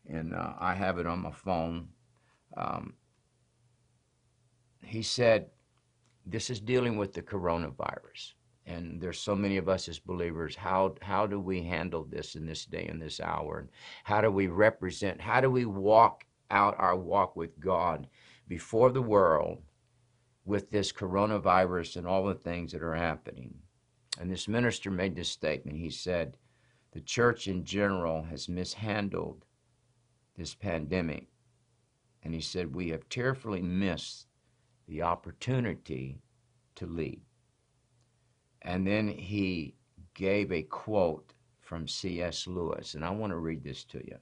and 0.08 0.34
uh, 0.34 0.54
I 0.60 0.74
have 0.74 1.00
it 1.00 1.08
on 1.08 1.20
my 1.20 1.32
phone. 1.32 1.90
Um, 2.58 2.94
he 4.84 5.02
said, 5.02 5.48
This 6.26 6.50
is 6.50 6.60
dealing 6.60 6.98
with 6.98 7.14
the 7.14 7.22
coronavirus 7.22 8.34
and 8.68 9.00
there's 9.00 9.20
so 9.20 9.36
many 9.36 9.58
of 9.58 9.70
us 9.70 9.88
as 9.88 10.00
believers 10.00 10.56
how 10.56 10.96
how 11.02 11.28
do 11.28 11.40
we 11.40 11.62
handle 11.62 12.04
this 12.04 12.36
in 12.36 12.46
this 12.46 12.66
day 12.66 12.86
and 12.88 13.02
this 13.02 13.20
hour 13.20 13.60
and 13.60 13.70
how 14.04 14.22
do 14.22 14.32
we 14.32 14.48
represent 14.48 15.22
how 15.22 15.40
do 15.40 15.50
we 15.50 15.66
walk 15.66 16.26
out 16.52 16.76
our 16.78 16.96
walk 16.96 17.36
with 17.36 17.60
God 17.60 18.08
before 18.48 18.92
the 18.92 19.02
world 19.02 19.62
with 20.46 20.70
this 20.70 20.92
coronavirus 20.92 21.98
and 21.98 22.08
all 22.08 22.26
the 22.26 22.36
things 22.36 22.72
that 22.72 22.84
are 22.84 22.96
happening 22.96 23.54
and 24.20 24.32
this 24.32 24.48
minister 24.48 24.92
made 24.92 25.16
this 25.16 25.30
statement 25.30 25.78
he 25.78 25.90
said 25.90 26.38
the 26.92 27.02
church 27.02 27.48
in 27.48 27.64
general 27.64 28.24
has 28.24 28.48
mishandled 28.48 29.44
this 30.38 30.54
pandemic 30.54 31.28
and 32.24 32.34
he 32.34 32.42
said 32.42 32.74
we 32.74 32.90
have 32.90 33.08
tearfully 33.10 33.62
missed 33.62 34.28
the 34.88 35.02
opportunity 35.02 36.20
to 36.76 36.86
lead 36.86 37.22
and 38.62 38.86
then 38.86 39.08
he 39.08 39.76
gave 40.16 40.52
a 40.52 40.64
quote 40.64 41.34
from 41.62 41.88
C.S. 41.88 42.48
Lewis, 42.48 42.94
and 42.94 43.04
I 43.04 43.10
want 43.10 43.32
to 43.32 43.38
read 43.38 43.64
this 43.64 43.84
to 43.86 44.00
you. 44.00 44.18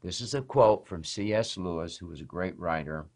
This 0.00 0.20
is 0.20 0.34
a 0.34 0.42
quote 0.42 0.86
from 0.86 1.04
C.S. 1.04 1.56
Lewis, 1.56 1.96
who 1.96 2.06
was 2.06 2.20
a 2.20 2.24
great 2.24 2.58
writer, 2.58 3.06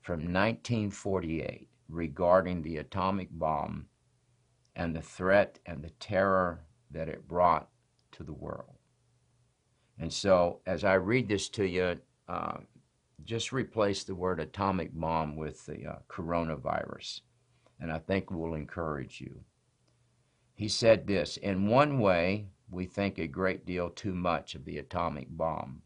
from 0.00 0.20
1948 0.20 1.68
regarding 1.88 2.62
the 2.62 2.78
atomic 2.78 3.28
bomb 3.30 3.86
and 4.74 4.94
the 4.94 5.02
threat 5.02 5.58
and 5.66 5.82
the 5.82 5.90
terror 5.90 6.60
that 6.90 7.08
it 7.08 7.28
brought 7.28 7.68
to 8.12 8.22
the 8.22 8.32
world. 8.32 8.76
And 9.98 10.12
so, 10.12 10.60
as 10.66 10.84
I 10.84 10.94
read 10.94 11.28
this 11.28 11.48
to 11.50 11.66
you, 11.66 11.98
uh, 12.28 12.58
just 13.24 13.52
replace 13.52 14.04
the 14.04 14.14
word 14.14 14.40
atomic 14.40 14.90
bomb 14.92 15.36
with 15.36 15.64
the 15.66 15.86
uh, 15.86 15.96
coronavirus, 16.08 17.22
and 17.80 17.90
I 17.90 17.98
think 17.98 18.30
we'll 18.30 18.54
encourage 18.54 19.20
you. 19.20 19.40
He 20.54 20.68
said 20.68 21.06
this 21.06 21.36
In 21.38 21.68
one 21.68 21.98
way, 21.98 22.46
we 22.70 22.86
think 22.86 23.18
a 23.18 23.26
great 23.26 23.64
deal 23.64 23.90
too 23.90 24.14
much 24.14 24.54
of 24.54 24.64
the 24.64 24.78
atomic 24.78 25.28
bomb. 25.30 25.82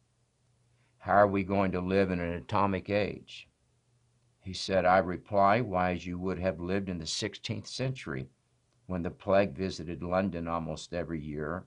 How 0.98 1.14
are 1.14 1.26
we 1.26 1.44
going 1.44 1.72
to 1.72 1.80
live 1.80 2.10
in 2.10 2.20
an 2.20 2.32
atomic 2.32 2.90
age? 2.90 3.48
He 4.42 4.52
said, 4.52 4.84
I 4.84 4.98
reply, 4.98 5.60
why, 5.60 5.92
as 5.92 6.06
you 6.06 6.18
would 6.18 6.38
have 6.38 6.60
lived 6.60 6.88
in 6.88 6.98
the 6.98 7.04
16th 7.04 7.66
century 7.66 8.28
when 8.86 9.02
the 9.02 9.10
plague 9.10 9.52
visited 9.52 10.02
London 10.02 10.48
almost 10.48 10.92
every 10.92 11.20
year, 11.20 11.66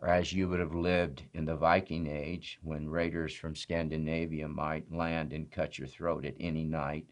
or 0.00 0.08
as 0.08 0.32
you 0.32 0.48
would 0.48 0.60
have 0.60 0.74
lived 0.74 1.24
in 1.32 1.44
the 1.44 1.56
Viking 1.56 2.06
Age 2.06 2.58
when 2.62 2.88
raiders 2.88 3.34
from 3.34 3.54
Scandinavia 3.54 4.48
might 4.48 4.92
land 4.92 5.32
and 5.32 5.50
cut 5.50 5.78
your 5.78 5.88
throat 5.88 6.24
at 6.24 6.36
any 6.40 6.64
night, 6.64 7.06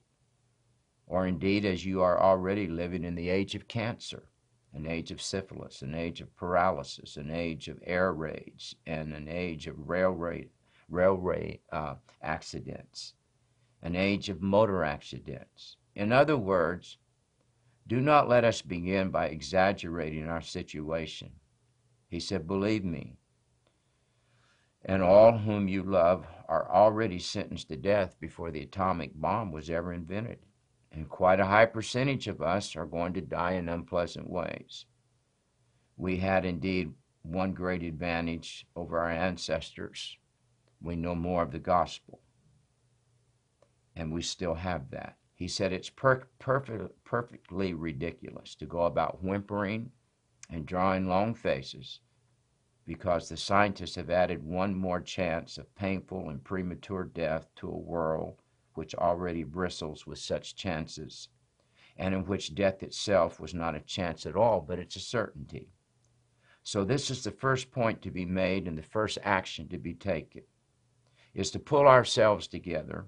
or 1.06 1.26
indeed 1.26 1.64
as 1.64 1.86
you 1.86 2.02
are 2.02 2.20
already 2.20 2.66
living 2.66 3.04
in 3.04 3.14
the 3.14 3.28
age 3.28 3.54
of 3.54 3.68
cancer 3.68 4.28
an 4.74 4.86
age 4.86 5.10
of 5.10 5.20
syphilis, 5.20 5.82
an 5.82 5.94
age 5.94 6.20
of 6.20 6.34
paralysis, 6.36 7.16
an 7.16 7.30
age 7.30 7.68
of 7.68 7.82
air 7.84 8.12
raids, 8.12 8.74
and 8.86 9.14
an 9.14 9.28
age 9.28 9.66
of 9.66 9.88
railway, 9.88 10.48
railway 10.88 11.60
uh, 11.72 11.94
accidents, 12.22 13.14
an 13.88 13.96
age 13.96 14.28
of 14.28 14.42
motor 14.42 14.84
accidents. 14.84 15.76
In 15.94 16.12
other 16.12 16.36
words, 16.36 16.98
do 17.86 18.00
not 18.00 18.28
let 18.28 18.44
us 18.44 18.62
begin 18.62 19.10
by 19.10 19.26
exaggerating 19.26 20.28
our 20.28 20.42
situation. 20.42 21.32
He 22.08 22.20
said, 22.20 22.46
Believe 22.46 22.84
me, 22.84 23.16
and 24.84 25.02
all 25.02 25.38
whom 25.38 25.68
you 25.68 25.82
love 25.82 26.26
are 26.48 26.70
already 26.70 27.18
sentenced 27.18 27.68
to 27.68 27.76
death 27.76 28.16
before 28.20 28.50
the 28.50 28.62
atomic 28.62 29.12
bomb 29.14 29.50
was 29.52 29.70
ever 29.70 29.92
invented 29.92 30.38
and 30.92 31.08
quite 31.08 31.40
a 31.40 31.46
high 31.46 31.66
percentage 31.66 32.28
of 32.28 32.42
us 32.42 32.76
are 32.76 32.86
going 32.86 33.12
to 33.14 33.20
die 33.20 33.52
in 33.52 33.68
unpleasant 33.68 34.28
ways. 34.28 34.84
We 35.96 36.18
had 36.18 36.44
indeed 36.44 36.92
one 37.22 37.52
great 37.52 37.82
advantage 37.82 38.66
over 38.74 38.98
our 38.98 39.10
ancestors. 39.10 40.16
We 40.80 40.96
know 40.96 41.14
more 41.14 41.42
of 41.42 41.52
the 41.52 41.58
gospel. 41.58 42.20
And 43.98 44.12
we 44.12 44.22
still 44.22 44.54
have 44.54 44.90
that. 44.92 45.18
He 45.34 45.48
said 45.48 45.72
it's 45.72 45.90
per- 45.90 46.28
perfect, 46.38 47.04
perfectly 47.04 47.74
ridiculous 47.74 48.54
to 48.54 48.64
go 48.64 48.82
about 48.82 49.24
whimpering 49.24 49.90
and 50.48 50.64
drawing 50.64 51.08
long 51.08 51.34
faces 51.34 52.00
because 52.86 53.28
the 53.28 53.36
scientists 53.36 53.96
have 53.96 54.08
added 54.08 54.42
one 54.42 54.74
more 54.74 55.00
chance 55.00 55.58
of 55.58 55.74
painful 55.74 56.30
and 56.30 56.44
premature 56.44 57.04
death 57.04 57.48
to 57.56 57.68
a 57.68 57.76
world 57.76 58.40
which 58.74 58.94
already 58.94 59.42
bristles 59.42 60.06
with 60.06 60.18
such 60.18 60.54
chances, 60.54 61.28
and 61.96 62.14
in 62.14 62.24
which 62.24 62.54
death 62.54 62.84
itself 62.84 63.40
was 63.40 63.52
not 63.52 63.74
a 63.74 63.80
chance 63.80 64.24
at 64.26 64.36
all, 64.36 64.60
but 64.60 64.78
it's 64.78 64.94
a 64.94 65.00
certainty. 65.00 65.68
So, 66.62 66.84
this 66.84 67.10
is 67.10 67.24
the 67.24 67.32
first 67.32 67.72
point 67.72 68.00
to 68.02 68.12
be 68.12 68.24
made 68.24 68.68
and 68.68 68.78
the 68.78 68.82
first 68.82 69.18
action 69.24 69.68
to 69.70 69.78
be 69.78 69.94
taken. 69.94 70.44
is 71.34 71.50
to 71.50 71.58
pull 71.58 71.88
ourselves 71.88 72.46
together. 72.46 73.06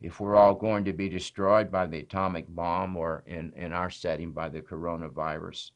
If 0.00 0.20
we're 0.20 0.36
all 0.36 0.54
going 0.54 0.84
to 0.84 0.92
be 0.92 1.08
destroyed 1.08 1.70
by 1.70 1.86
the 1.86 2.00
atomic 2.00 2.46
bomb 2.48 2.96
or 2.96 3.22
in, 3.26 3.52
in 3.54 3.72
our 3.72 3.90
setting 3.90 4.32
by 4.32 4.48
the 4.48 4.60
coronavirus, 4.60 5.70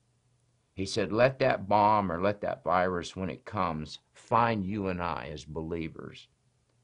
he 0.75 0.87
said, 0.87 1.13
let 1.13 1.39
that 1.41 1.69
bomb 1.69 2.13
or 2.13 2.21
let 2.21 2.41
that 2.43 2.63
virus, 2.63 3.17
when 3.17 3.31
it 3.31 3.45
comes, 3.45 3.99
find 4.13 4.65
you 4.65 4.89
and 4.89 5.03
I 5.03 5.29
as 5.33 5.45
believers 5.45 6.29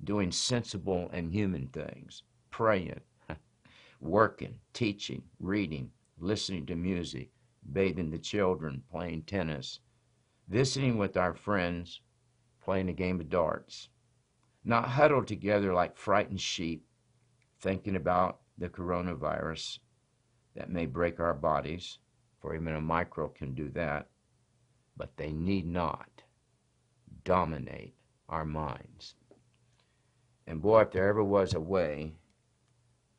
doing 0.02 0.30
sensible 0.32 1.08
and 1.12 1.32
human 1.32 1.68
things, 1.68 2.22
praying, 2.50 3.00
working, 4.00 4.58
teaching, 4.72 5.22
reading, 5.38 5.90
listening 6.18 6.66
to 6.66 6.76
music, 6.76 7.30
bathing 7.72 8.10
the 8.10 8.18
children, 8.18 8.82
playing 8.90 9.22
tennis, 9.22 9.80
visiting 10.48 10.98
with 10.98 11.16
our 11.16 11.34
friends, 11.34 12.00
playing 12.62 12.88
a 12.88 12.92
game 12.92 13.20
of 13.20 13.28
darts, 13.28 13.88
not 14.64 14.88
huddled 14.88 15.26
together 15.26 15.72
like 15.72 15.96
frightened 15.96 16.40
sheep, 16.40 16.84
thinking 17.64 17.96
about 17.96 18.40
the 18.58 18.68
coronavirus 18.68 19.78
that 20.54 20.68
may 20.68 20.84
break 20.84 21.18
our 21.18 21.32
bodies, 21.32 21.98
for 22.38 22.54
even 22.54 22.74
a 22.74 22.80
micro 22.80 23.26
can 23.26 23.54
do 23.54 23.70
that, 23.70 24.06
but 24.98 25.16
they 25.16 25.32
need 25.32 25.66
not 25.66 26.22
dominate 27.24 27.94
our 28.28 28.44
minds. 28.44 29.14
And 30.46 30.60
boy, 30.60 30.82
if 30.82 30.90
there 30.90 31.08
ever 31.08 31.24
was 31.24 31.54
a 31.54 31.60
way 31.60 32.12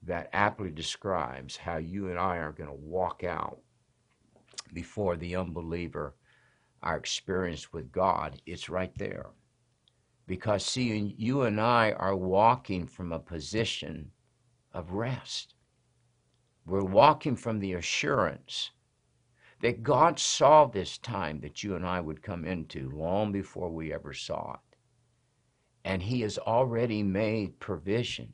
that 0.03 0.29
aptly 0.31 0.69
describes 0.69 1.57
how 1.57 1.77
you 1.77 2.11
and 2.11 2.19
I 2.19 2.37
are 2.37 2.51
going 2.51 2.69
to 2.69 2.75
walk 2.75 3.23
out 3.23 3.57
before 4.73 5.15
the 5.15 5.35
unbeliever 5.35 6.13
our 6.83 6.97
experience 6.97 7.73
with 7.73 7.91
God, 7.91 8.39
it's 8.45 8.69
right 8.69 8.95
there. 8.95 9.25
Because, 10.27 10.63
see, 10.63 11.15
you 11.17 11.41
and 11.41 11.59
I 11.59 11.93
are 11.93 12.15
walking 12.15 12.85
from 12.85 13.11
a 13.11 13.17
position 13.17 14.11
of 14.75 14.91
rest. 14.91 15.55
We're 16.65 16.83
walking 16.83 17.37
from 17.37 17.59
the 17.59 17.73
assurance 17.73 18.71
that 19.61 19.83
God 19.83 20.19
saw 20.19 20.65
this 20.65 20.97
time 20.97 21.39
that 21.39 21.63
you 21.63 21.75
and 21.75 21.85
I 21.85 22.01
would 22.01 22.21
come 22.21 22.45
into 22.45 22.89
long 22.89 23.31
before 23.31 23.69
we 23.69 23.93
ever 23.93 24.13
saw 24.13 24.53
it. 24.53 24.77
And 25.85 26.03
He 26.03 26.21
has 26.21 26.37
already 26.37 27.01
made 27.03 27.59
provision. 27.59 28.33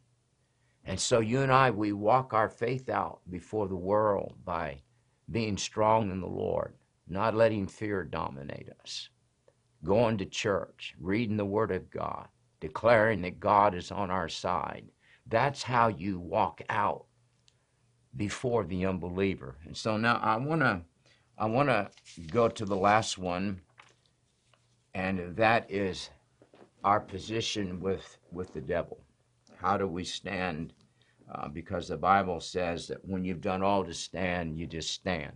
And 0.84 1.00
so 1.00 1.20
you 1.20 1.42
and 1.42 1.52
I, 1.52 1.70
we 1.70 1.94
walk 1.94 2.34
our 2.34 2.50
faith 2.50 2.90
out 2.90 3.20
before 3.30 3.68
the 3.68 3.76
world 3.76 4.34
by 4.44 4.82
being 5.30 5.58
strong 5.58 6.10
in 6.10 6.22
the 6.22 6.28
Lord, 6.28 6.74
not 7.08 7.36
letting 7.36 7.68
fear 7.68 8.04
dominate 8.04 8.70
us, 8.82 9.10
going 9.84 10.18
to 10.18 10.26
church, 10.26 10.96
reading 11.00 11.38
the 11.38 11.46
Word 11.46 11.72
of 11.72 11.92
God, 11.92 12.28
declaring 12.60 13.22
that 13.22 13.40
God 13.40 13.76
is 13.76 13.92
on 13.92 14.10
our 14.10 14.28
side. 14.28 14.86
That's 15.32 15.64
how 15.64 15.88
you 15.88 16.20
walk 16.20 16.62
out 16.70 17.06
before 18.18 18.66
the 18.66 18.86
unbeliever. 18.86 19.56
And 19.66 19.76
so 19.76 19.96
now 19.96 20.20
I 20.22 20.36
want 20.36 20.62
to 20.62 20.82
I 21.38 21.46
want 21.46 21.70
to 21.70 21.90
go 22.30 22.50
to 22.50 22.66
the 22.66 22.76
last 22.76 23.18
one 23.18 23.62
and 24.94 25.36
that 25.38 25.72
is 25.72 26.10
our 26.84 27.00
position 27.00 27.80
with 27.80 28.18
with 28.32 28.54
the 28.54 28.62
devil. 28.62 29.00
How 29.56 29.78
do 29.78 29.88
we 29.88 30.04
stand? 30.04 30.74
Uh, 31.34 31.48
because 31.48 31.88
the 31.88 31.96
Bible 31.96 32.42
says 32.42 32.88
that 32.88 33.06
when 33.06 33.24
you've 33.24 33.40
done 33.40 33.64
all 33.64 33.86
to 33.86 33.94
stand, 33.94 34.60
you 34.60 34.68
just 34.68 34.92
stand. 34.92 35.32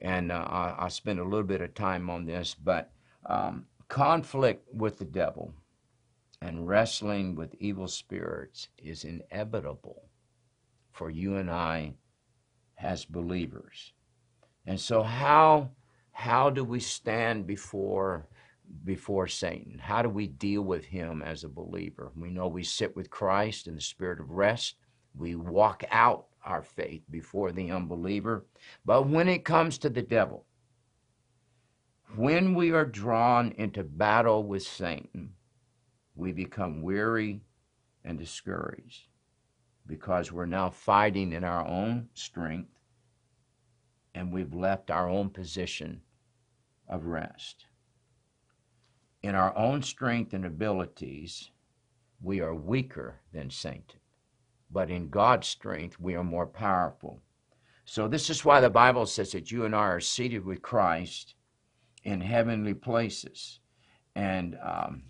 And 0.00 0.32
uh, 0.32 0.46
I, 0.48 0.86
I 0.86 0.88
spent 0.88 1.18
a 1.20 1.24
little 1.24 1.42
bit 1.42 1.60
of 1.60 1.74
time 1.74 2.08
on 2.08 2.24
this, 2.24 2.54
but 2.54 2.90
um, 3.26 3.66
conflict 3.88 4.66
with 4.72 4.98
the 4.98 5.04
devil 5.04 5.52
and 6.42 6.66
wrestling 6.66 7.36
with 7.36 7.54
evil 7.60 7.86
spirits 7.86 8.68
is 8.76 9.04
inevitable 9.04 10.02
for 10.90 11.08
you 11.08 11.36
and 11.36 11.48
I 11.48 11.94
as 12.78 13.04
believers. 13.04 13.92
And 14.66 14.78
so 14.78 15.02
how 15.02 15.70
how 16.10 16.50
do 16.50 16.64
we 16.64 16.80
stand 16.80 17.46
before 17.46 18.26
before 18.84 19.28
Satan? 19.28 19.78
How 19.78 20.02
do 20.02 20.08
we 20.08 20.26
deal 20.26 20.62
with 20.62 20.84
him 20.84 21.22
as 21.22 21.44
a 21.44 21.48
believer? 21.48 22.10
We 22.16 22.30
know 22.30 22.48
we 22.48 22.64
sit 22.64 22.94
with 22.96 23.08
Christ 23.08 23.68
in 23.68 23.76
the 23.76 23.80
spirit 23.80 24.20
of 24.20 24.30
rest. 24.30 24.76
We 25.14 25.36
walk 25.36 25.84
out 25.90 26.26
our 26.44 26.62
faith 26.62 27.02
before 27.10 27.52
the 27.52 27.70
unbeliever. 27.70 28.46
But 28.84 29.06
when 29.06 29.28
it 29.28 29.44
comes 29.44 29.78
to 29.78 29.90
the 29.90 30.02
devil, 30.02 30.44
when 32.16 32.54
we 32.54 32.72
are 32.72 32.84
drawn 32.84 33.52
into 33.52 33.84
battle 33.84 34.42
with 34.44 34.62
Satan, 34.62 35.34
we 36.14 36.32
become 36.32 36.82
weary 36.82 37.42
and 38.04 38.18
discouraged 38.18 39.06
because 39.86 40.30
we're 40.30 40.46
now 40.46 40.70
fighting 40.70 41.32
in 41.32 41.44
our 41.44 41.66
own 41.66 42.08
strength 42.14 42.78
and 44.14 44.32
we've 44.32 44.54
left 44.54 44.90
our 44.90 45.08
own 45.08 45.30
position 45.30 46.02
of 46.88 47.06
rest 47.06 47.66
in 49.22 49.34
our 49.34 49.56
own 49.56 49.82
strength 49.82 50.34
and 50.34 50.44
abilities, 50.44 51.50
we 52.20 52.40
are 52.40 52.54
weaker 52.54 53.20
than 53.32 53.50
Satan. 53.50 54.00
But 54.70 54.90
in 54.90 55.10
God's 55.10 55.46
strength, 55.46 56.00
we 56.00 56.14
are 56.14 56.24
more 56.24 56.46
powerful. 56.46 57.20
So, 57.84 58.08
this 58.08 58.30
is 58.30 58.44
why 58.44 58.60
the 58.60 58.70
Bible 58.70 59.06
says 59.06 59.32
that 59.32 59.50
you 59.50 59.64
and 59.64 59.74
I 59.74 59.86
are 59.86 60.00
seated 60.00 60.44
with 60.44 60.62
Christ 60.62 61.34
in 62.04 62.20
heavenly 62.20 62.74
places. 62.74 63.60
And 64.14 64.56
um, 64.62 65.02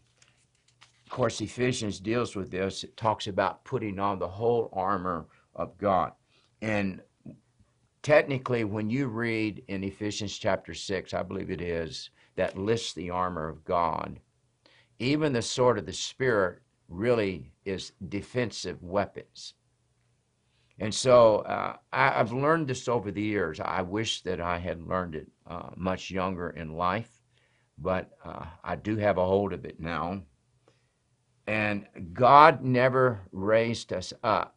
course, 1.13 1.41
Ephesians 1.41 2.01
deals 2.01 2.35
with 2.35 2.51
this. 2.51 2.83
It 2.83 2.97
talks 2.97 3.27
about 3.27 3.65
putting 3.65 4.01
on 4.01 4.19
the 4.19 4.29
whole 4.29 4.71
armor 4.73 5.27
of 5.55 5.77
God. 5.79 6.13
And 6.63 7.03
technically, 8.03 8.65
when 8.65 8.91
you 8.91 9.07
read 9.07 9.63
in 9.69 9.85
Ephesians 9.85 10.37
chapter 10.37 10.75
6, 10.75 11.13
I 11.15 11.23
believe 11.23 11.51
it 11.51 11.61
is, 11.61 12.11
that 12.37 12.57
lists 12.59 12.95
the 12.95 13.11
armor 13.11 13.47
of 13.47 13.65
God. 13.65 14.21
Even 14.99 15.33
the 15.33 15.43
sword 15.43 15.79
of 15.79 15.87
the 15.87 15.93
Spirit 15.93 16.63
really 16.89 17.53
is 17.65 17.93
defensive 18.09 18.83
weapons. 18.83 19.55
And 20.79 20.95
so 20.95 21.41
uh, 21.41 21.77
I, 21.93 22.11
have 22.11 22.33
learned 22.33 22.69
this 22.69 22.89
over 22.89 23.11
the 23.11 23.23
years. 23.23 23.61
I 23.61 23.83
wish 23.83 24.23
that 24.23 24.41
I 24.41 24.59
had 24.59 24.83
learned 24.83 25.15
it 25.15 25.29
uh, 25.47 25.71
much 25.77 26.11
younger 26.11 26.51
in 26.51 26.73
life, 26.73 27.21
but 27.77 28.11
uh, 28.25 28.47
I 28.65 28.77
do 28.77 28.97
have 28.97 29.19
a 29.19 29.27
hold 29.27 29.53
of 29.53 29.65
it 29.67 29.79
now. 29.79 30.23
And 31.47 31.87
God 32.13 32.63
never 32.63 33.21
raised 33.33 33.93
us 33.93 34.13
up 34.23 34.57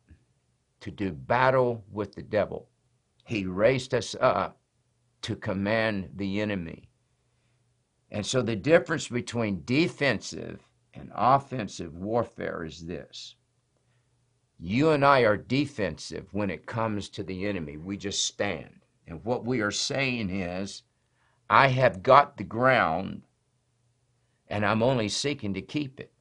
to 0.82 0.92
do 0.92 1.12
battle 1.12 1.84
with 1.92 2.14
the 2.14 2.22
devil, 2.22 2.70
He 3.26 3.46
raised 3.46 3.94
us 3.94 4.16
up 4.20 4.60
to 5.24 5.36
command 5.36 6.10
the 6.16 6.40
enemy. 6.40 6.90
And 8.12 8.26
so 8.26 8.44
the 8.44 8.56
difference 8.56 9.08
between 9.08 9.64
defensive 9.66 10.62
and 10.94 11.12
offensive 11.16 11.96
warfare 11.96 12.64
is 12.64 12.86
this. 12.86 13.36
You 14.60 14.92
and 14.92 15.04
I 15.04 15.22
are 15.22 15.36
defensive 15.36 16.28
when 16.32 16.50
it 16.50 16.66
comes 16.66 17.10
to 17.10 17.24
the 17.24 17.46
enemy. 17.46 17.78
We 17.78 17.98
just 17.98 18.26
stand. 18.26 18.82
And 19.08 19.24
what 19.26 19.46
we 19.46 19.62
are 19.62 19.72
saying 19.72 20.30
is, 20.30 20.84
I 21.50 21.68
have 21.68 22.04
got 22.04 22.38
the 22.38 22.44
ground 22.44 23.24
and 24.48 24.66
I'm 24.66 24.82
only 24.82 25.10
seeking 25.10 25.54
to 25.56 25.62
keep 25.62 26.00
it. 26.00 26.12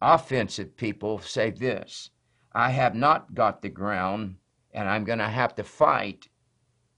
Offensive 0.00 0.76
people 0.76 1.18
say 1.20 1.50
this 1.50 2.10
I 2.52 2.70
have 2.70 2.94
not 2.94 3.34
got 3.34 3.62
the 3.62 3.68
ground 3.68 4.36
and 4.72 4.88
I'm 4.88 5.04
going 5.04 5.18
to 5.18 5.28
have 5.28 5.54
to 5.56 5.64
fight 5.64 6.28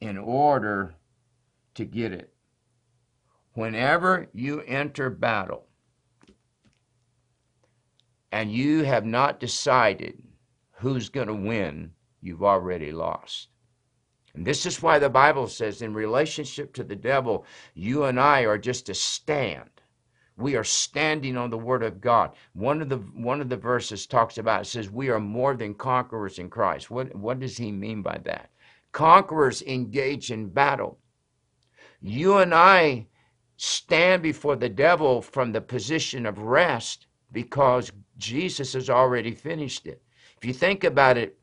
in 0.01 0.19
order 0.19 0.95
to 1.75 1.85
get 1.85 2.13
it 2.13 2.33
whenever 3.59 4.29
you 4.33 4.61
enter 4.63 5.11
battle 5.11 5.67
and 8.31 8.53
you 8.53 8.85
have 8.85 9.05
not 9.05 9.41
decided 9.41 10.23
who's 10.71 11.09
going 11.09 11.27
to 11.27 11.35
win, 11.35 11.91
you've 12.21 12.45
already 12.45 12.93
lost. 12.93 13.49
And 14.35 14.47
this 14.47 14.65
is 14.65 14.81
why 14.81 15.01
the 15.01 15.11
Bible 15.11 15.49
says, 15.49 15.83
in 15.83 15.93
relationship 15.93 16.73
to 16.75 16.85
the 16.85 16.95
devil, 16.95 17.45
you 17.75 18.05
and 18.05 18.21
I 18.21 18.43
are 18.43 18.59
just 18.59 18.89
a 18.91 18.95
stand. 18.95 19.78
We 20.39 20.55
are 20.55 20.65
standing 20.65 21.37
on 21.37 21.51
the 21.51 21.59
Word 21.59 21.83
of 21.83 22.01
God. 22.01 22.31
One 22.53 22.81
of 22.81 22.89
the 22.89 22.99
one 22.99 23.41
of 23.41 23.49
the 23.49 23.57
verses 23.57 24.07
talks 24.07 24.39
about 24.39 24.63
it 24.63 24.65
says 24.67 24.89
we 24.89 25.09
are 25.09 25.19
more 25.19 25.57
than 25.57 25.75
conquerors 25.75 26.39
in 26.39 26.49
Christ. 26.49 26.91
What 26.91 27.15
what 27.15 27.41
does 27.41 27.57
he 27.57 27.73
mean 27.73 28.03
by 28.03 28.19
that? 28.25 28.51
Conquerors 28.93 29.63
engage 29.63 30.31
in 30.31 30.49
battle. 30.49 30.99
You 32.01 32.39
and 32.39 32.55
I 32.55 33.09
stand 33.57 34.23
before 34.23 34.55
the 34.55 34.69
devil 34.69 35.21
from 35.21 35.51
the 35.51 35.61
position 35.61 36.25
of 36.25 36.39
rest 36.39 37.09
because 37.33 37.91
Jesus 38.17 38.73
has 38.75 38.89
already 38.89 39.35
finished 39.35 39.87
it. 39.87 40.01
If 40.37 40.45
you 40.45 40.55
think 40.55 40.85
about 40.85 41.19
it, 41.19 41.37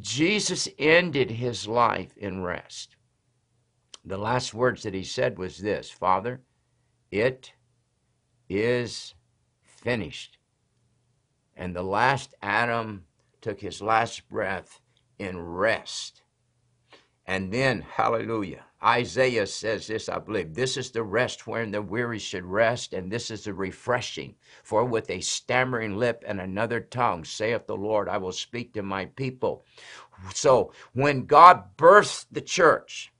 Jesus 0.00 0.68
ended 0.78 1.32
his 1.32 1.66
life 1.66 2.16
in 2.16 2.42
rest. 2.42 2.94
The 4.04 4.18
last 4.18 4.54
words 4.54 4.84
that 4.84 4.94
he 4.94 5.02
said 5.02 5.36
was 5.36 5.58
this 5.58 5.90
Father, 5.90 6.42
it 7.10 7.52
is 8.48 9.14
finished. 9.62 10.38
And 11.56 11.74
the 11.74 11.82
last 11.82 12.34
Adam 12.42 13.04
took 13.40 13.60
his 13.60 13.80
last 13.80 14.28
breath 14.28 14.80
in 15.18 15.38
rest. 15.38 16.22
And 17.26 17.52
then, 17.52 17.80
hallelujah, 17.80 18.64
Isaiah 18.84 19.46
says 19.46 19.86
this, 19.86 20.10
I 20.10 20.18
believe. 20.18 20.54
This 20.54 20.76
is 20.76 20.90
the 20.90 21.02
rest 21.02 21.46
wherein 21.46 21.70
the 21.70 21.80
weary 21.80 22.18
should 22.18 22.44
rest, 22.44 22.92
and 22.92 23.10
this 23.10 23.30
is 23.30 23.44
the 23.44 23.54
refreshing. 23.54 24.34
For 24.62 24.84
with 24.84 25.08
a 25.08 25.20
stammering 25.20 25.96
lip 25.96 26.22
and 26.26 26.38
another 26.38 26.80
tongue, 26.80 27.24
saith 27.24 27.66
the 27.66 27.76
Lord, 27.76 28.10
I 28.10 28.18
will 28.18 28.32
speak 28.32 28.74
to 28.74 28.82
my 28.82 29.06
people. 29.06 29.64
So 30.34 30.72
when 30.92 31.24
God 31.24 31.76
birthed 31.78 32.26
the 32.30 32.42
church, 32.42 33.10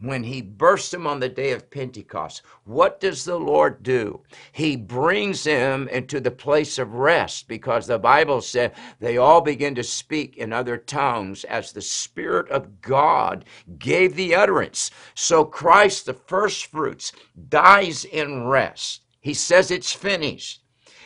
when 0.00 0.22
he 0.24 0.40
bursts 0.40 0.90
them 0.90 1.06
on 1.06 1.20
the 1.20 1.28
day 1.28 1.52
of 1.52 1.70
Pentecost, 1.70 2.42
what 2.64 3.00
does 3.00 3.24
the 3.24 3.38
Lord 3.38 3.82
do? 3.82 4.22
He 4.52 4.74
brings 4.76 5.44
them 5.44 5.88
into 5.88 6.20
the 6.20 6.30
place 6.30 6.78
of 6.78 6.94
rest 6.94 7.48
because 7.48 7.86
the 7.86 7.98
Bible 7.98 8.40
said 8.40 8.74
they 8.98 9.18
all 9.18 9.40
begin 9.40 9.74
to 9.74 9.82
speak 9.82 10.36
in 10.36 10.52
other 10.52 10.78
tongues 10.78 11.44
as 11.44 11.72
the 11.72 11.82
Spirit 11.82 12.48
of 12.50 12.80
God 12.80 13.44
gave 13.78 14.16
the 14.16 14.34
utterance. 14.34 14.90
So 15.14 15.44
Christ, 15.44 16.06
the 16.06 16.14
first 16.14 16.66
fruits, 16.66 17.12
dies 17.48 18.04
in 18.04 18.44
rest. 18.46 19.02
He 19.20 19.34
says 19.34 19.70
it's 19.70 19.92
finished. 19.92 20.62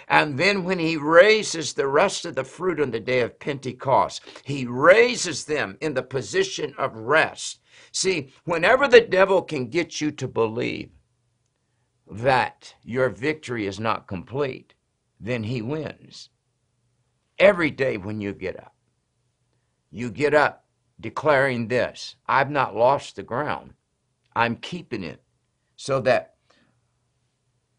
And 0.06 0.38
then 0.38 0.64
when 0.64 0.78
he 0.78 0.96
raises 0.96 1.72
the 1.72 1.88
rest 1.88 2.26
of 2.26 2.34
the 2.34 2.44
fruit 2.44 2.78
on 2.78 2.90
the 2.90 3.00
day 3.00 3.20
of 3.20 3.40
Pentecost, 3.40 4.22
he 4.44 4.66
raises 4.66 5.46
them 5.46 5.78
in 5.80 5.94
the 5.94 6.02
position 6.02 6.74
of 6.76 6.94
rest. 6.94 7.60
See, 7.94 8.32
whenever 8.44 8.88
the 8.88 9.00
devil 9.00 9.40
can 9.40 9.68
get 9.68 10.00
you 10.00 10.10
to 10.10 10.26
believe 10.26 10.90
that 12.10 12.74
your 12.82 13.08
victory 13.08 13.68
is 13.68 13.78
not 13.78 14.08
complete, 14.08 14.74
then 15.20 15.44
he 15.44 15.62
wins. 15.62 16.28
Every 17.38 17.70
day 17.70 17.96
when 17.96 18.20
you 18.20 18.34
get 18.34 18.58
up, 18.58 18.74
you 19.92 20.10
get 20.10 20.34
up 20.34 20.64
declaring 21.00 21.68
this 21.68 22.16
I've 22.26 22.50
not 22.50 22.74
lost 22.74 23.14
the 23.14 23.22
ground, 23.22 23.74
I'm 24.34 24.56
keeping 24.56 25.04
it. 25.04 25.22
So 25.76 26.00
that 26.00 26.34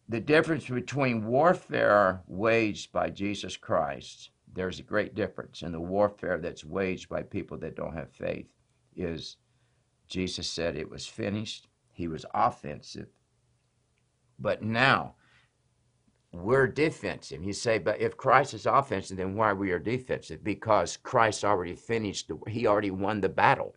the 0.07 0.21
difference 0.21 0.69
between 0.69 1.25
warfare 1.25 2.21
waged 2.25 2.93
by 2.93 3.09
Jesus 3.09 3.57
Christ, 3.57 4.29
there's 4.53 4.79
a 4.79 4.83
great 4.83 5.13
difference, 5.13 5.61
and 5.61 5.73
the 5.73 5.79
warfare 5.81 6.37
that's 6.37 6.63
waged 6.63 7.09
by 7.09 7.21
people 7.21 7.57
that 7.57 7.75
don't 7.75 7.95
have 7.95 8.13
faith 8.13 8.47
is 8.95 9.35
Jesus 10.07 10.47
said 10.47 10.75
it 10.75 10.89
was 10.89 11.07
finished. 11.07 11.67
He 11.91 12.07
was 12.07 12.25
offensive. 12.33 13.07
But 14.37 14.61
now 14.61 15.15
we're 16.31 16.67
defensive. 16.67 17.43
You 17.43 17.53
say, 17.53 17.77
but 17.77 18.01
if 18.01 18.17
Christ 18.17 18.53
is 18.53 18.65
offensive, 18.65 19.17
then 19.17 19.35
why 19.35 19.53
we 19.53 19.71
are 19.71 19.79
defensive? 19.79 20.43
Because 20.43 20.97
Christ 20.97 21.45
already 21.45 21.75
finished, 21.75 22.27
the, 22.27 22.37
he 22.49 22.67
already 22.67 22.91
won 22.91 23.21
the 23.21 23.29
battle. 23.29 23.75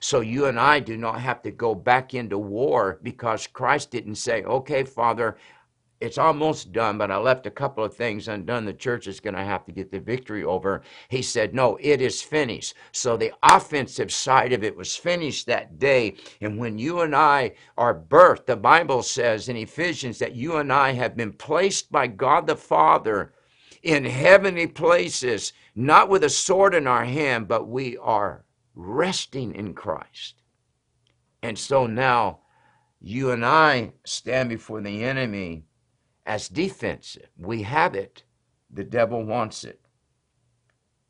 So 0.00 0.20
you 0.20 0.46
and 0.46 0.58
I 0.58 0.80
do 0.80 0.96
not 0.96 1.20
have 1.20 1.42
to 1.42 1.50
go 1.50 1.74
back 1.74 2.14
into 2.14 2.38
war 2.38 2.98
because 3.02 3.46
Christ 3.46 3.90
didn't 3.90 4.16
say, 4.16 4.42
okay, 4.42 4.82
Father, 4.82 5.36
it's 6.00 6.18
almost 6.18 6.72
done, 6.72 6.98
but 6.98 7.10
I 7.10 7.16
left 7.16 7.46
a 7.46 7.50
couple 7.50 7.84
of 7.84 7.94
things 7.94 8.28
undone. 8.28 8.64
The 8.64 8.72
church 8.72 9.06
is 9.06 9.20
going 9.20 9.34
to 9.34 9.44
have 9.44 9.64
to 9.64 9.72
get 9.72 9.90
the 9.90 10.00
victory 10.00 10.44
over. 10.44 10.82
He 11.08 11.22
said, 11.22 11.54
No, 11.54 11.78
it 11.80 12.00
is 12.02 12.20
finished. 12.20 12.74
So 12.92 13.16
the 13.16 13.32
offensive 13.42 14.12
side 14.12 14.52
of 14.52 14.64
it 14.64 14.76
was 14.76 14.96
finished 14.96 15.46
that 15.46 15.78
day. 15.78 16.16
And 16.40 16.58
when 16.58 16.78
you 16.78 17.00
and 17.00 17.14
I 17.14 17.52
are 17.78 17.98
birthed, 17.98 18.46
the 18.46 18.56
Bible 18.56 19.02
says 19.02 19.48
in 19.48 19.56
Ephesians 19.56 20.18
that 20.18 20.34
you 20.34 20.56
and 20.56 20.72
I 20.72 20.92
have 20.92 21.16
been 21.16 21.32
placed 21.32 21.90
by 21.90 22.08
God 22.08 22.46
the 22.46 22.56
Father 22.56 23.32
in 23.82 24.04
heavenly 24.04 24.66
places, 24.66 25.52
not 25.74 26.08
with 26.08 26.24
a 26.24 26.30
sword 26.30 26.74
in 26.74 26.86
our 26.86 27.04
hand, 27.04 27.48
but 27.48 27.68
we 27.68 27.96
are 27.98 28.44
resting 28.74 29.54
in 29.54 29.74
Christ. 29.74 30.42
And 31.42 31.58
so 31.58 31.86
now 31.86 32.40
you 33.00 33.30
and 33.30 33.44
I 33.44 33.92
stand 34.04 34.48
before 34.48 34.80
the 34.80 35.04
enemy 35.04 35.64
as 36.26 36.48
defensive. 36.48 37.28
We 37.38 37.62
have 37.62 37.94
it, 37.94 38.24
the 38.70 38.84
devil 38.84 39.24
wants 39.24 39.64
it. 39.64 39.80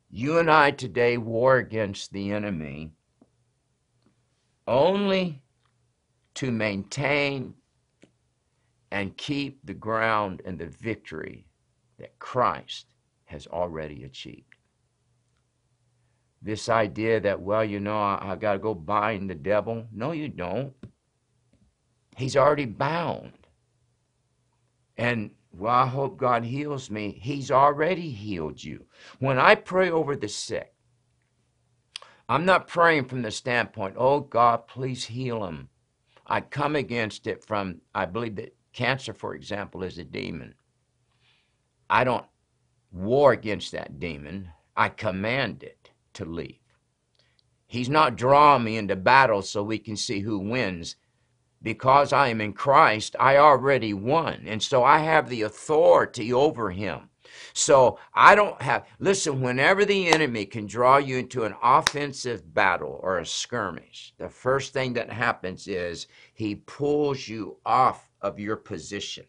You 0.09 0.39
and 0.39 0.49
I 0.49 0.71
today 0.71 1.17
war 1.17 1.57
against 1.57 2.11
the 2.11 2.31
enemy 2.31 2.91
only 4.67 5.41
to 6.35 6.51
maintain 6.51 7.53
and 8.91 9.17
keep 9.17 9.59
the 9.65 9.73
ground 9.73 10.41
and 10.45 10.57
the 10.59 10.67
victory 10.67 11.47
that 11.97 12.17
Christ 12.19 12.93
has 13.25 13.47
already 13.47 14.03
achieved. 14.03 14.55
This 16.41 16.69
idea 16.69 17.19
that, 17.21 17.41
well, 17.41 17.65
you 17.65 17.79
know, 17.79 17.97
I, 17.97 18.19
I 18.21 18.35
got 18.35 18.53
to 18.53 18.59
go 18.59 18.75
bind 18.75 19.29
the 19.29 19.35
devil. 19.35 19.87
No, 19.91 20.11
you 20.11 20.29
don't. 20.29 20.73
He's 22.15 22.37
already 22.37 22.65
bound. 22.65 23.33
And 24.97 25.31
well, 25.51 25.73
I 25.73 25.87
hope 25.87 26.17
God 26.17 26.43
heals 26.43 26.89
me. 26.89 27.17
He's 27.21 27.51
already 27.51 28.11
healed 28.11 28.63
you. 28.63 28.85
When 29.19 29.39
I 29.39 29.55
pray 29.55 29.89
over 29.89 30.15
the 30.15 30.27
sick, 30.27 30.73
I'm 32.27 32.45
not 32.45 32.67
praying 32.67 33.05
from 33.05 33.21
the 33.21 33.31
standpoint, 33.31 33.95
oh 33.97 34.19
God, 34.19 34.67
please 34.67 35.05
heal 35.05 35.45
him. 35.45 35.69
I 36.27 36.41
come 36.41 36.75
against 36.75 37.27
it 37.27 37.43
from, 37.43 37.81
I 37.93 38.05
believe 38.05 38.35
that 38.37 38.55
cancer, 38.73 39.13
for 39.13 39.35
example, 39.35 39.83
is 39.83 39.97
a 39.97 40.03
demon. 40.03 40.55
I 41.89 42.03
don't 42.03 42.25
war 42.91 43.31
against 43.31 43.71
that 43.73 43.99
demon, 43.99 44.49
I 44.75 44.89
command 44.89 45.63
it 45.63 45.91
to 46.13 46.25
leave. 46.25 46.59
He's 47.67 47.89
not 47.89 48.15
drawing 48.15 48.63
me 48.63 48.77
into 48.77 48.95
battle 48.95 49.41
so 49.41 49.63
we 49.63 49.77
can 49.77 49.95
see 49.95 50.19
who 50.21 50.39
wins 50.39 50.95
because 51.65 52.13
I 52.13 52.27
am 52.27 52.41
in 52.41 52.53
Christ, 52.53 53.15
I 53.19 53.37
already 53.37 53.91
won. 53.91 54.43
And 54.45 54.61
so 54.61 54.83
I 54.83 54.99
have 54.99 55.27
the 55.27 55.41
authority 55.41 56.31
over 56.31 56.69
him. 56.69 57.09
So 57.53 57.97
I 58.13 58.35
don't 58.35 58.61
have, 58.61 58.85
listen, 58.99 59.41
whenever 59.41 59.83
the 59.83 60.07
enemy 60.07 60.45
can 60.45 60.67
draw 60.67 60.97
you 60.97 61.17
into 61.17 61.43
an 61.43 61.55
offensive 61.63 62.53
battle 62.53 62.99
or 63.01 63.17
a 63.17 63.25
skirmish, 63.25 64.13
the 64.19 64.29
first 64.29 64.73
thing 64.73 64.93
that 64.93 65.09
happens 65.09 65.67
is 65.67 66.05
he 66.35 66.53
pulls 66.53 67.27
you 67.27 67.57
off 67.65 68.11
of 68.21 68.39
your 68.39 68.57
position. 68.57 69.25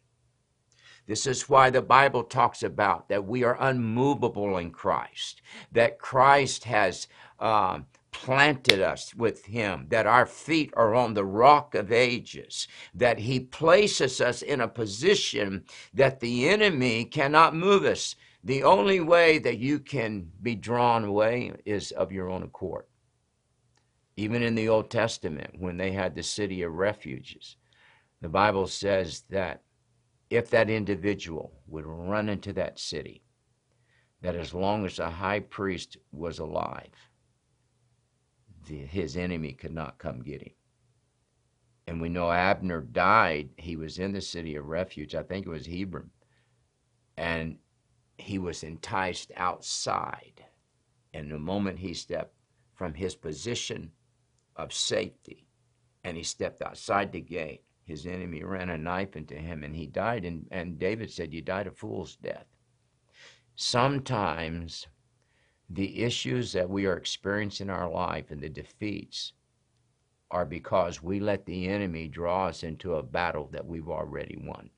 This 1.07 1.27
is 1.27 1.49
why 1.49 1.71
the 1.71 1.81
Bible 1.81 2.23
talks 2.23 2.63
about 2.63 3.09
that 3.09 3.25
we 3.25 3.45
are 3.45 3.57
unmovable 3.59 4.59
in 4.59 4.73
Christ, 4.73 5.41
that 5.73 5.99
Christ 5.99 6.65
has 6.65 7.09
um, 7.41 7.87
planted 8.23 8.81
us 8.81 9.15
with 9.15 9.45
him, 9.45 9.87
that 9.91 10.07
our 10.07 10.25
feet 10.25 10.73
are 10.75 10.95
on 10.95 11.13
the 11.13 11.25
rock 11.25 11.75
of 11.75 11.93
ages, 11.93 12.67
that 12.95 13.19
he 13.19 13.39
places 13.39 14.23
us 14.23 14.41
in 14.41 14.59
a 14.59 14.67
position 14.67 15.65
that 15.93 16.21
the 16.21 16.49
enemy 16.49 17.05
cannot 17.05 17.55
move 17.55 17.85
us. 17.85 18.17
The 18.43 18.63
only 18.63 19.01
way 19.01 19.39
that 19.41 19.59
you 19.59 19.79
can 19.79 20.31
be 20.41 20.55
drawn 20.55 21.05
away 21.05 21.53
is 21.67 21.91
of 21.93 22.11
your 22.11 22.31
own 22.31 22.43
accord. 22.43 22.87
Even 24.17 24.43
in 24.43 24.55
the 24.55 24.71
Old 24.71 24.91
Testament, 24.91 25.51
when 25.59 25.77
they 25.77 25.93
had 25.93 26.15
the 26.15 26.23
city 26.23 26.63
of 26.63 26.73
refuges, 26.73 27.57
the 28.23 28.31
Bible 28.31 28.67
says 28.67 29.25
that 29.29 29.61
if 30.31 30.49
that 30.51 30.71
individual 30.71 31.53
would 31.67 31.85
run 31.85 32.31
into 32.31 32.55
that 32.55 32.79
city, 32.79 33.23
that 34.23 34.35
as 34.35 34.55
long 34.55 34.87
as 34.87 34.97
the 34.97 35.11
high 35.11 35.41
priest 35.41 35.99
was 36.13 36.39
alive, 36.39 37.06
the, 38.67 38.79
his 38.79 39.17
enemy 39.17 39.53
could 39.53 39.75
not 39.75 39.99
come 39.99 40.23
get 40.23 40.43
him. 40.43 40.53
And 41.87 42.01
we 42.01 42.09
know 42.09 42.31
Abner 42.31 42.81
died. 42.81 43.51
He 43.57 43.77
was 43.77 43.99
in 43.99 44.13
the 44.13 44.21
city 44.21 44.57
of 44.57 44.67
refuge. 44.67 45.15
I 45.15 45.23
think 45.23 45.47
it 45.47 45.51
was 45.51 45.67
Hebron. 45.67 46.11
And 47.17 47.59
he 48.19 48.39
was 48.39 48.63
enticed 48.63 49.31
outside. 49.37 50.45
And 51.15 51.31
the 51.31 51.39
moment 51.39 51.79
he 51.79 51.95
stepped 51.95 52.35
from 52.75 52.95
his 52.95 53.15
position 53.15 53.93
of 54.57 54.73
safety 54.73 55.47
and 56.03 56.17
he 56.17 56.23
stepped 56.23 56.61
outside 56.63 57.13
the 57.13 57.21
gate, 57.21 57.63
his 57.85 58.07
enemy 58.07 58.43
ran 58.43 58.69
a 58.69 58.77
knife 58.77 59.17
into 59.17 59.35
him 59.35 59.63
and 59.63 59.75
he 59.75 59.87
died. 59.87 60.25
And, 60.25 60.47
and 60.51 60.79
David 60.79 61.11
said, 61.11 61.33
You 61.33 61.41
died 61.41 61.69
a 61.69 61.71
fool's 61.71 62.17
death. 62.17 62.47
Sometimes 63.55 64.89
the 65.71 66.03
issues 66.03 66.53
that 66.53 66.69
we 66.69 66.87
are 66.87 66.97
experiencing 66.97 67.67
in 67.69 67.75
our 67.75 67.91
life 67.91 68.31
and 68.31 68.41
the 68.41 68.49
defeats 68.49 69.33
are 70.31 70.45
because 70.45 71.03
we 71.03 71.21
let 71.21 71.45
the 71.47 71.69
enemy 71.69 72.09
draw 72.09 72.47
us 72.47 72.63
into 72.63 72.95
a 72.95 73.03
battle 73.03 73.49
that 73.53 73.67
we've 73.67 73.89
already 73.89 74.37
won. 74.45 74.71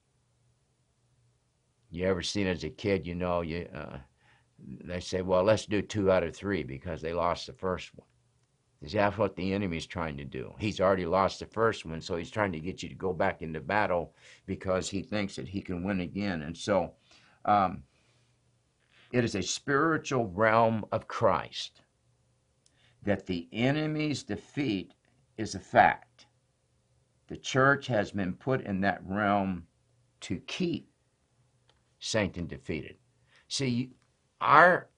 You 1.91 2.07
ever 2.07 2.23
seen 2.23 2.47
as 2.47 2.65
a 2.65 2.71
kid, 2.71 3.07
you 3.07 3.15
know, 3.15 3.41
you 3.41 3.69
uh, 3.75 3.99
they 4.85 5.01
say, 5.01 5.23
well, 5.23 5.45
let's 5.45 5.67
do 5.67 5.81
two 5.81 6.11
out 6.11 6.23
of 6.23 6.37
three 6.37 6.65
because 6.65 7.01
they 7.01 7.13
lost 7.13 7.47
the 7.47 7.53
first 7.53 7.93
one. 7.95 8.07
That's 8.83 9.19
what 9.19 9.37
the 9.37 9.53
enemy's 9.53 9.87
trying 9.87 10.17
to 10.19 10.25
do. 10.25 10.55
He's 10.59 10.81
already 10.81 11.07
lost 11.07 11.41
the 11.41 11.47
first 11.47 11.85
one, 11.85 12.01
so 12.01 12.17
he's 12.17 12.31
trying 12.31 12.53
to 12.53 12.61
get 12.61 12.83
you 12.83 12.89
to 12.89 12.95
go 12.95 13.13
back 13.13 13.43
into 13.43 13.61
battle 13.61 14.15
because 14.47 14.89
he 14.89 15.03
thinks 15.03 15.37
that 15.37 15.49
he 15.49 15.61
can 15.63 15.83
win 15.83 16.01
again. 16.01 16.43
And 16.43 16.57
so 16.57 16.95
Um, 17.45 17.83
it 19.13 19.25
is 19.25 19.35
a 19.35 19.43
spiritual 19.43 20.27
realm 20.29 20.85
of 20.93 21.09
Christ 21.09 21.83
that 23.03 23.27
the 23.27 23.49
enemy's 23.53 24.23
defeat 24.23 24.95
is 25.37 25.55
a 25.55 25.61
fact. 25.61 26.27
The 27.29 27.37
church 27.37 27.87
has 27.87 28.11
been 28.11 28.35
put 28.35 28.63
in 28.63 28.81
that 28.81 29.01
realm 29.05 29.67
to 30.21 30.39
keep 30.41 30.91
Satan 32.01 32.47
defeated. 32.47 32.97
See, 33.49 33.93
our 34.41 34.89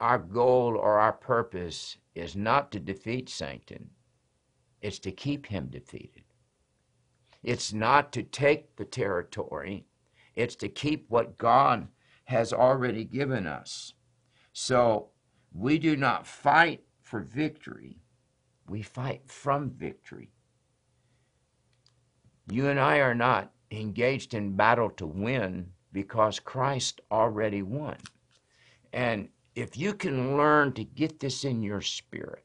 our 0.00 0.18
goal 0.18 0.76
or 0.76 0.98
our 0.98 1.12
purpose 1.12 1.96
is 2.14 2.36
not 2.36 2.70
to 2.70 2.78
defeat 2.78 3.28
Satan, 3.30 3.90
it's 4.82 4.98
to 5.00 5.10
keep 5.10 5.46
him 5.46 5.68
defeated. 5.68 6.24
It's 7.42 7.72
not 7.72 8.12
to 8.12 8.22
take 8.22 8.76
the 8.76 8.84
territory, 8.84 9.86
it's 10.34 10.56
to 10.56 10.68
keep 10.68 11.06
what 11.08 11.38
God 11.38 11.88
has 12.26 12.52
already 12.52 13.04
given 13.04 13.46
us. 13.46 13.94
So 14.52 15.08
we 15.52 15.78
do 15.78 15.96
not 15.96 16.26
fight 16.26 16.82
for 17.00 17.20
victory, 17.20 17.98
we 18.68 18.82
fight 18.82 19.22
from 19.26 19.70
victory. 19.70 20.30
You 22.50 22.68
and 22.68 22.78
I 22.78 22.98
are 22.98 23.14
not 23.14 23.52
engaged 23.70 24.34
in 24.34 24.56
battle 24.56 24.90
to 24.90 25.06
win 25.06 25.70
because 25.92 26.38
Christ 26.38 27.00
already 27.10 27.62
won. 27.62 27.96
And 28.92 29.28
if 29.54 29.76
you 29.76 29.94
can 29.94 30.36
learn 30.36 30.72
to 30.74 30.84
get 30.84 31.18
this 31.18 31.44
in 31.44 31.62
your 31.62 31.80
spirit, 31.80 32.44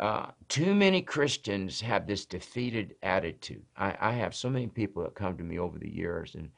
uh, 0.00 0.26
too 0.48 0.74
many 0.74 1.02
Christians 1.02 1.80
have 1.80 2.06
this 2.06 2.24
defeated 2.24 2.94
attitude. 3.02 3.64
I, 3.76 3.96
I 4.00 4.12
have 4.12 4.34
so 4.34 4.48
many 4.48 4.68
people 4.68 5.02
that 5.02 5.14
come 5.14 5.36
to 5.36 5.44
me 5.44 5.58
over 5.58 5.78
the 5.78 5.92
years 5.92 6.34
and 6.36 6.50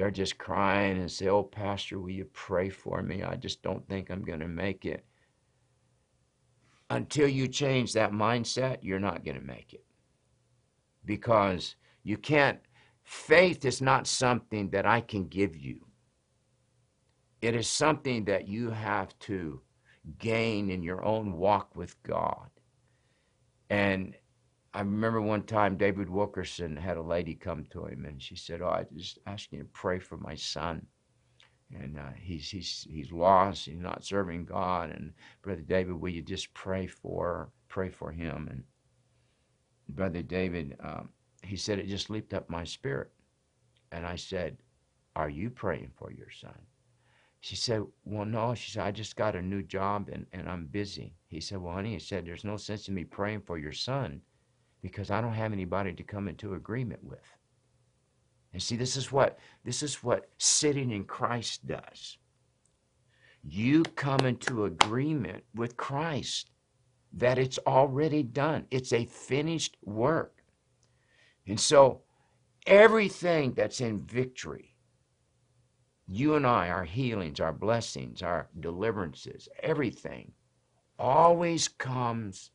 they're 0.00 0.10
just 0.10 0.38
crying 0.38 0.96
and 0.96 1.12
say, 1.12 1.28
Oh, 1.28 1.42
Pastor, 1.42 2.00
will 2.00 2.08
you 2.08 2.24
pray 2.32 2.70
for 2.70 3.02
me? 3.02 3.22
I 3.22 3.36
just 3.36 3.62
don't 3.62 3.86
think 3.86 4.10
I'm 4.10 4.24
going 4.24 4.40
to 4.40 4.48
make 4.48 4.86
it. 4.86 5.04
Until 6.88 7.28
you 7.28 7.46
change 7.46 7.92
that 7.92 8.10
mindset, 8.10 8.78
you're 8.80 8.98
not 8.98 9.26
going 9.26 9.38
to 9.38 9.46
make 9.46 9.74
it. 9.74 9.84
Because 11.04 11.76
you 12.02 12.16
can't, 12.16 12.58
faith 13.04 13.66
is 13.66 13.82
not 13.82 14.06
something 14.06 14.70
that 14.70 14.86
I 14.86 15.02
can 15.02 15.26
give 15.26 15.54
you. 15.54 15.84
It 17.42 17.54
is 17.54 17.68
something 17.68 18.24
that 18.24 18.48
you 18.48 18.70
have 18.70 19.18
to 19.18 19.60
gain 20.18 20.70
in 20.70 20.82
your 20.82 21.04
own 21.04 21.34
walk 21.34 21.76
with 21.76 22.02
God. 22.04 22.48
And 23.68 24.16
I 24.72 24.80
remember 24.80 25.20
one 25.20 25.42
time 25.42 25.76
David 25.76 26.08
Wilkerson 26.08 26.76
had 26.76 26.96
a 26.96 27.02
lady 27.02 27.34
come 27.34 27.64
to 27.72 27.86
him 27.86 28.04
and 28.04 28.22
she 28.22 28.36
said, 28.36 28.62
Oh, 28.62 28.68
I 28.68 28.86
just 28.94 29.18
ask 29.26 29.50
you 29.50 29.58
to 29.58 29.64
pray 29.64 29.98
for 29.98 30.16
my 30.16 30.36
son. 30.36 30.86
And 31.74 31.98
uh, 31.98 32.12
he's, 32.16 32.48
he's, 32.50 32.86
he's 32.88 33.10
lost, 33.10 33.66
he's 33.66 33.80
not 33.80 34.04
serving 34.04 34.44
God. 34.44 34.90
And 34.90 35.12
Brother 35.42 35.62
David, 35.62 36.00
will 36.00 36.10
you 36.10 36.22
just 36.22 36.54
pray 36.54 36.86
for, 36.86 37.50
pray 37.68 37.90
for 37.90 38.12
him? 38.12 38.48
And 38.50 38.64
Brother 39.88 40.22
David, 40.22 40.76
um, 40.80 41.08
he 41.42 41.56
said, 41.56 41.80
it 41.80 41.88
just 41.88 42.10
leaped 42.10 42.34
up 42.34 42.48
my 42.48 42.62
spirit. 42.62 43.10
And 43.90 44.06
I 44.06 44.14
said, 44.14 44.56
Are 45.16 45.28
you 45.30 45.50
praying 45.50 45.90
for 45.96 46.12
your 46.12 46.30
son? 46.30 46.58
She 47.40 47.56
said, 47.56 47.82
Well, 48.04 48.24
no. 48.26 48.54
She 48.54 48.70
said, 48.70 48.84
I 48.84 48.92
just 48.92 49.16
got 49.16 49.34
a 49.34 49.42
new 49.42 49.62
job 49.62 50.08
and, 50.12 50.26
and 50.32 50.48
I'm 50.48 50.66
busy. 50.66 51.14
He 51.26 51.40
said, 51.40 51.58
Well, 51.58 51.74
honey, 51.74 51.94
he 51.94 51.98
said, 51.98 52.24
There's 52.24 52.44
no 52.44 52.56
sense 52.56 52.86
in 52.86 52.94
me 52.94 53.02
praying 53.02 53.40
for 53.40 53.58
your 53.58 53.72
son 53.72 54.20
because 54.82 55.10
I 55.10 55.20
don't 55.20 55.34
have 55.34 55.52
anybody 55.52 55.92
to 55.92 56.02
come 56.02 56.28
into 56.28 56.54
agreement 56.54 57.04
with. 57.04 57.36
And 58.52 58.62
see, 58.62 58.76
this 58.76 58.96
is 58.96 59.12
what 59.12 59.38
this 59.64 59.82
is 59.82 60.02
what 60.02 60.30
sitting 60.38 60.90
in 60.90 61.04
Christ 61.04 61.66
does. 61.66 62.18
You 63.42 63.82
come 63.82 64.20
into 64.20 64.64
agreement 64.64 65.44
with 65.54 65.76
Christ 65.76 66.50
that 67.12 67.38
it's 67.38 67.58
already 67.66 68.22
done. 68.22 68.66
It's 68.70 68.92
a 68.92 69.06
finished 69.06 69.76
work. 69.82 70.42
And 71.46 71.58
so 71.58 72.02
everything 72.66 73.54
that's 73.54 73.80
in 73.80 74.02
victory 74.02 74.70
you 76.10 76.34
and 76.34 76.44
I, 76.44 76.70
our 76.70 76.84
healings, 76.84 77.38
our 77.38 77.52
blessings, 77.52 78.20
our 78.20 78.48
deliverances, 78.58 79.48
everything 79.62 80.32
always 80.98 81.68
comes 81.68 82.50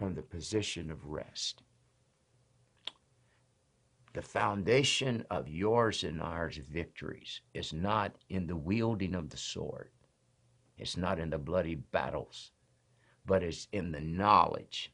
from 0.00 0.14
the 0.14 0.22
position 0.22 0.90
of 0.90 1.04
rest. 1.04 1.62
The 4.14 4.22
foundation 4.22 5.26
of 5.30 5.46
yours 5.46 6.04
and 6.04 6.22
ours 6.22 6.56
victories 6.56 7.42
is 7.52 7.74
not 7.74 8.16
in 8.30 8.46
the 8.46 8.56
wielding 8.56 9.14
of 9.14 9.28
the 9.28 9.36
sword. 9.36 9.90
It's 10.78 10.96
not 10.96 11.18
in 11.18 11.28
the 11.28 11.36
bloody 11.36 11.74
battles, 11.74 12.52
but 13.26 13.42
it's 13.42 13.68
in 13.72 13.92
the 13.92 14.00
knowledge 14.00 14.90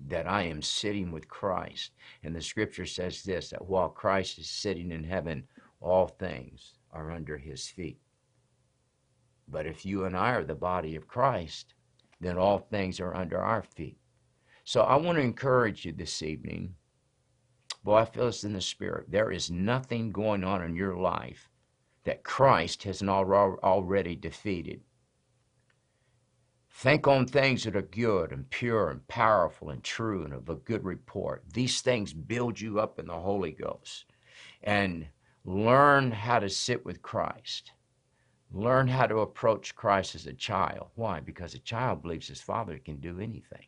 that 0.00 0.26
I 0.26 0.42
am 0.42 0.60
sitting 0.60 1.12
with 1.12 1.28
Christ. 1.28 1.92
And 2.22 2.36
the 2.36 2.42
scripture 2.42 2.84
says 2.84 3.22
this 3.22 3.48
that 3.48 3.66
while 3.66 3.88
Christ 3.88 4.38
is 4.38 4.50
sitting 4.50 4.90
in 4.90 5.02
heaven, 5.02 5.44
all 5.80 6.08
things 6.08 6.74
are 6.92 7.10
under 7.10 7.38
his 7.38 7.68
feet. 7.68 8.02
But 9.48 9.64
if 9.64 9.86
you 9.86 10.04
and 10.04 10.14
I 10.14 10.32
are 10.32 10.44
the 10.44 10.54
body 10.54 10.94
of 10.94 11.08
Christ, 11.08 11.72
then 12.20 12.36
all 12.36 12.58
things 12.58 13.00
are 13.00 13.16
under 13.16 13.38
our 13.38 13.62
feet. 13.62 13.96
So 14.66 14.82
I 14.82 14.96
want 14.96 15.16
to 15.16 15.22
encourage 15.22 15.86
you 15.86 15.92
this 15.92 16.22
evening. 16.22 16.74
Boy, 17.82 18.00
I 18.00 18.04
feel 18.04 18.26
this 18.26 18.44
in 18.44 18.52
the 18.52 18.60
spirit. 18.60 19.06
There 19.08 19.30
is 19.30 19.50
nothing 19.50 20.12
going 20.12 20.44
on 20.44 20.62
in 20.62 20.76
your 20.76 20.96
life 20.98 21.48
that 22.04 22.22
Christ 22.22 22.82
has 22.82 23.02
not 23.02 23.24
already 23.24 24.14
defeated. 24.14 24.82
Think 26.68 27.08
on 27.08 27.26
things 27.26 27.64
that 27.64 27.76
are 27.76 27.80
good 27.80 28.32
and 28.32 28.50
pure 28.50 28.90
and 28.90 29.08
powerful 29.08 29.70
and 29.70 29.82
true 29.82 30.24
and 30.24 30.34
of 30.34 30.50
a 30.50 30.56
good 30.56 30.84
report. 30.84 31.44
These 31.54 31.80
things 31.80 32.12
build 32.12 32.60
you 32.60 32.78
up 32.78 32.98
in 32.98 33.06
the 33.06 33.14
Holy 33.14 33.52
Ghost. 33.52 34.04
And 34.62 35.06
Learn 35.48 36.10
how 36.10 36.40
to 36.40 36.50
sit 36.50 36.84
with 36.84 37.02
Christ. 37.02 37.70
Learn 38.50 38.88
how 38.88 39.06
to 39.06 39.20
approach 39.20 39.76
Christ 39.76 40.16
as 40.16 40.26
a 40.26 40.32
child. 40.32 40.88
Why? 40.96 41.20
Because 41.20 41.54
a 41.54 41.60
child 41.60 42.02
believes 42.02 42.26
his 42.26 42.40
father 42.40 42.80
can 42.80 42.96
do 42.96 43.20
anything. 43.20 43.66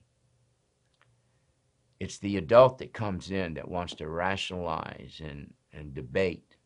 It's 2.01 2.19
the 2.19 2.37
adult 2.37 2.79
that 2.79 2.93
comes 2.93 3.31
in 3.31 3.55
that 3.55 3.69
wants 3.69 3.95
to 3.97 4.09
rationalize 4.09 5.21
and, 5.25 5.53
and 5.73 5.95
debate 5.95 6.57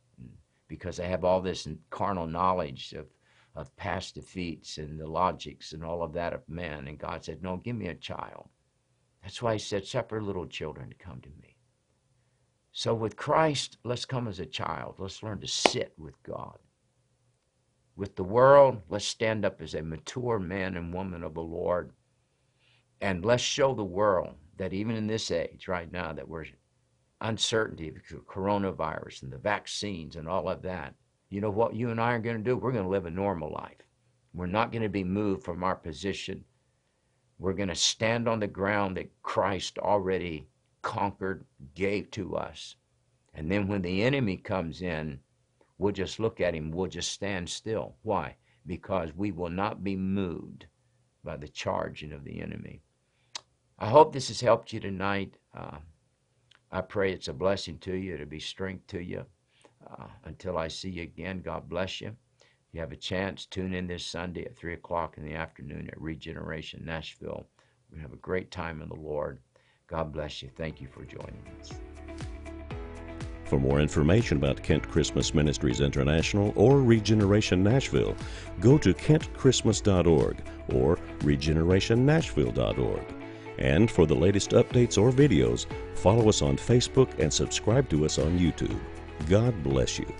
because 0.68 0.96
they 0.96 1.08
have 1.08 1.24
all 1.24 1.40
this 1.40 1.66
carnal 1.90 2.26
knowledge 2.26 2.92
of, 2.92 3.06
of 3.54 3.74
past 3.76 4.14
defeats 4.14 4.78
and 4.78 4.98
the 4.98 5.06
logics 5.06 5.72
and 5.72 5.84
all 5.84 6.02
of 6.02 6.12
that 6.14 6.32
of 6.32 6.48
men. 6.48 6.86
And 6.88 6.98
God 6.98 7.24
said, 7.24 7.42
No, 7.42 7.56
give 7.56 7.76
me 7.76 7.88
a 7.88 7.94
child. 7.94 8.48
That's 9.22 9.40
why 9.40 9.54
He 9.54 9.58
said, 9.58 9.86
Suffer 9.86 10.22
little 10.22 10.46
children 10.46 10.90
to 10.90 10.96
come 10.96 11.20
to 11.20 11.28
me. 11.40 11.56
So 12.72 12.94
with 12.94 13.16
Christ, 13.16 13.76
let's 13.84 14.06
come 14.06 14.28
as 14.28 14.40
a 14.40 14.46
child. 14.46 14.94
Let's 14.98 15.22
learn 15.22 15.40
to 15.40 15.46
sit 15.46 15.92
with 15.98 16.22
God. 16.22 16.58
With 17.96 18.16
the 18.16 18.24
world, 18.24 18.80
let's 18.88 19.04
stand 19.04 19.44
up 19.44 19.60
as 19.60 19.74
a 19.74 19.82
mature 19.82 20.38
man 20.38 20.76
and 20.76 20.92
woman 20.92 21.22
of 21.22 21.34
the 21.34 21.42
Lord. 21.42 21.92
And 23.02 23.24
let's 23.24 23.42
show 23.42 23.74
the 23.74 23.84
world 23.84 24.34
that 24.62 24.72
even 24.72 24.94
in 24.94 25.08
this 25.08 25.32
age 25.32 25.66
right 25.66 25.90
now 25.90 26.12
that 26.12 26.28
we're 26.28 26.46
uncertainty 27.20 27.88
of 27.88 28.26
coronavirus 28.26 29.24
and 29.24 29.32
the 29.32 29.38
vaccines 29.38 30.14
and 30.14 30.28
all 30.28 30.48
of 30.48 30.62
that. 30.62 30.94
You 31.30 31.40
know 31.40 31.50
what 31.50 31.74
you 31.74 31.90
and 31.90 32.00
I 32.00 32.12
are 32.12 32.20
going 32.20 32.36
to 32.36 32.44
do? 32.44 32.56
We're 32.56 32.70
going 32.70 32.84
to 32.84 32.90
live 32.90 33.06
a 33.06 33.10
normal 33.10 33.50
life. 33.50 33.82
We're 34.32 34.46
not 34.46 34.70
going 34.70 34.84
to 34.84 34.88
be 34.88 35.02
moved 35.02 35.42
from 35.42 35.64
our 35.64 35.74
position. 35.74 36.44
We're 37.40 37.54
going 37.54 37.70
to 37.70 37.74
stand 37.74 38.28
on 38.28 38.38
the 38.38 38.46
ground 38.46 38.96
that 38.98 39.10
Christ 39.24 39.78
already 39.78 40.46
conquered, 40.80 41.44
gave 41.74 42.12
to 42.12 42.36
us. 42.36 42.76
And 43.34 43.50
then 43.50 43.66
when 43.66 43.82
the 43.82 44.04
enemy 44.04 44.36
comes 44.36 44.80
in, 44.80 45.18
we'll 45.76 45.92
just 45.92 46.20
look 46.20 46.40
at 46.40 46.54
him, 46.54 46.70
we'll 46.70 46.86
just 46.86 47.10
stand 47.10 47.50
still. 47.50 47.96
Why? 48.02 48.36
Because 48.64 49.10
we 49.16 49.32
will 49.32 49.50
not 49.50 49.82
be 49.82 49.96
moved 49.96 50.66
by 51.24 51.36
the 51.36 51.48
charging 51.48 52.12
of 52.12 52.22
the 52.22 52.40
enemy. 52.40 52.80
I 53.82 53.88
hope 53.88 54.12
this 54.12 54.28
has 54.28 54.40
helped 54.40 54.72
you 54.72 54.78
tonight. 54.78 55.38
Uh, 55.52 55.78
I 56.70 56.82
pray 56.82 57.12
it's 57.12 57.26
a 57.26 57.32
blessing 57.32 57.78
to 57.78 57.92
you, 57.92 58.16
to 58.16 58.24
be 58.24 58.38
strength 58.38 58.86
to 58.86 59.02
you. 59.02 59.26
Uh, 59.84 60.06
until 60.24 60.56
I 60.56 60.68
see 60.68 60.88
you 60.88 61.02
again, 61.02 61.42
God 61.44 61.68
bless 61.68 62.00
you. 62.00 62.14
If 62.40 62.74
you 62.74 62.78
have 62.78 62.92
a 62.92 62.96
chance, 62.96 63.44
tune 63.44 63.74
in 63.74 63.88
this 63.88 64.06
Sunday 64.06 64.44
at 64.44 64.56
3 64.56 64.74
o'clock 64.74 65.18
in 65.18 65.24
the 65.24 65.34
afternoon 65.34 65.88
at 65.88 66.00
Regeneration 66.00 66.84
Nashville. 66.84 67.48
We 67.92 68.00
have 68.00 68.12
a 68.12 68.18
great 68.18 68.52
time 68.52 68.82
in 68.82 68.88
the 68.88 68.94
Lord. 68.94 69.40
God 69.88 70.12
bless 70.12 70.42
you. 70.42 70.50
Thank 70.56 70.80
you 70.80 70.86
for 70.86 71.04
joining 71.04 71.42
us. 71.60 71.72
For 73.46 73.58
more 73.58 73.80
information 73.80 74.36
about 74.36 74.62
Kent 74.62 74.88
Christmas 74.88 75.34
Ministries 75.34 75.80
International 75.80 76.52
or 76.54 76.80
Regeneration 76.80 77.64
Nashville, 77.64 78.14
go 78.60 78.78
to 78.78 78.94
kentchristmas.org 78.94 80.36
or 80.68 80.98
regenerationnashville.org. 81.18 83.21
And 83.58 83.90
for 83.90 84.06
the 84.06 84.14
latest 84.14 84.50
updates 84.50 85.00
or 85.00 85.10
videos, 85.10 85.66
follow 85.94 86.28
us 86.28 86.42
on 86.42 86.56
Facebook 86.56 87.18
and 87.18 87.32
subscribe 87.32 87.88
to 87.90 88.04
us 88.04 88.18
on 88.18 88.38
YouTube. 88.38 88.78
God 89.28 89.62
bless 89.62 89.98
you. 89.98 90.12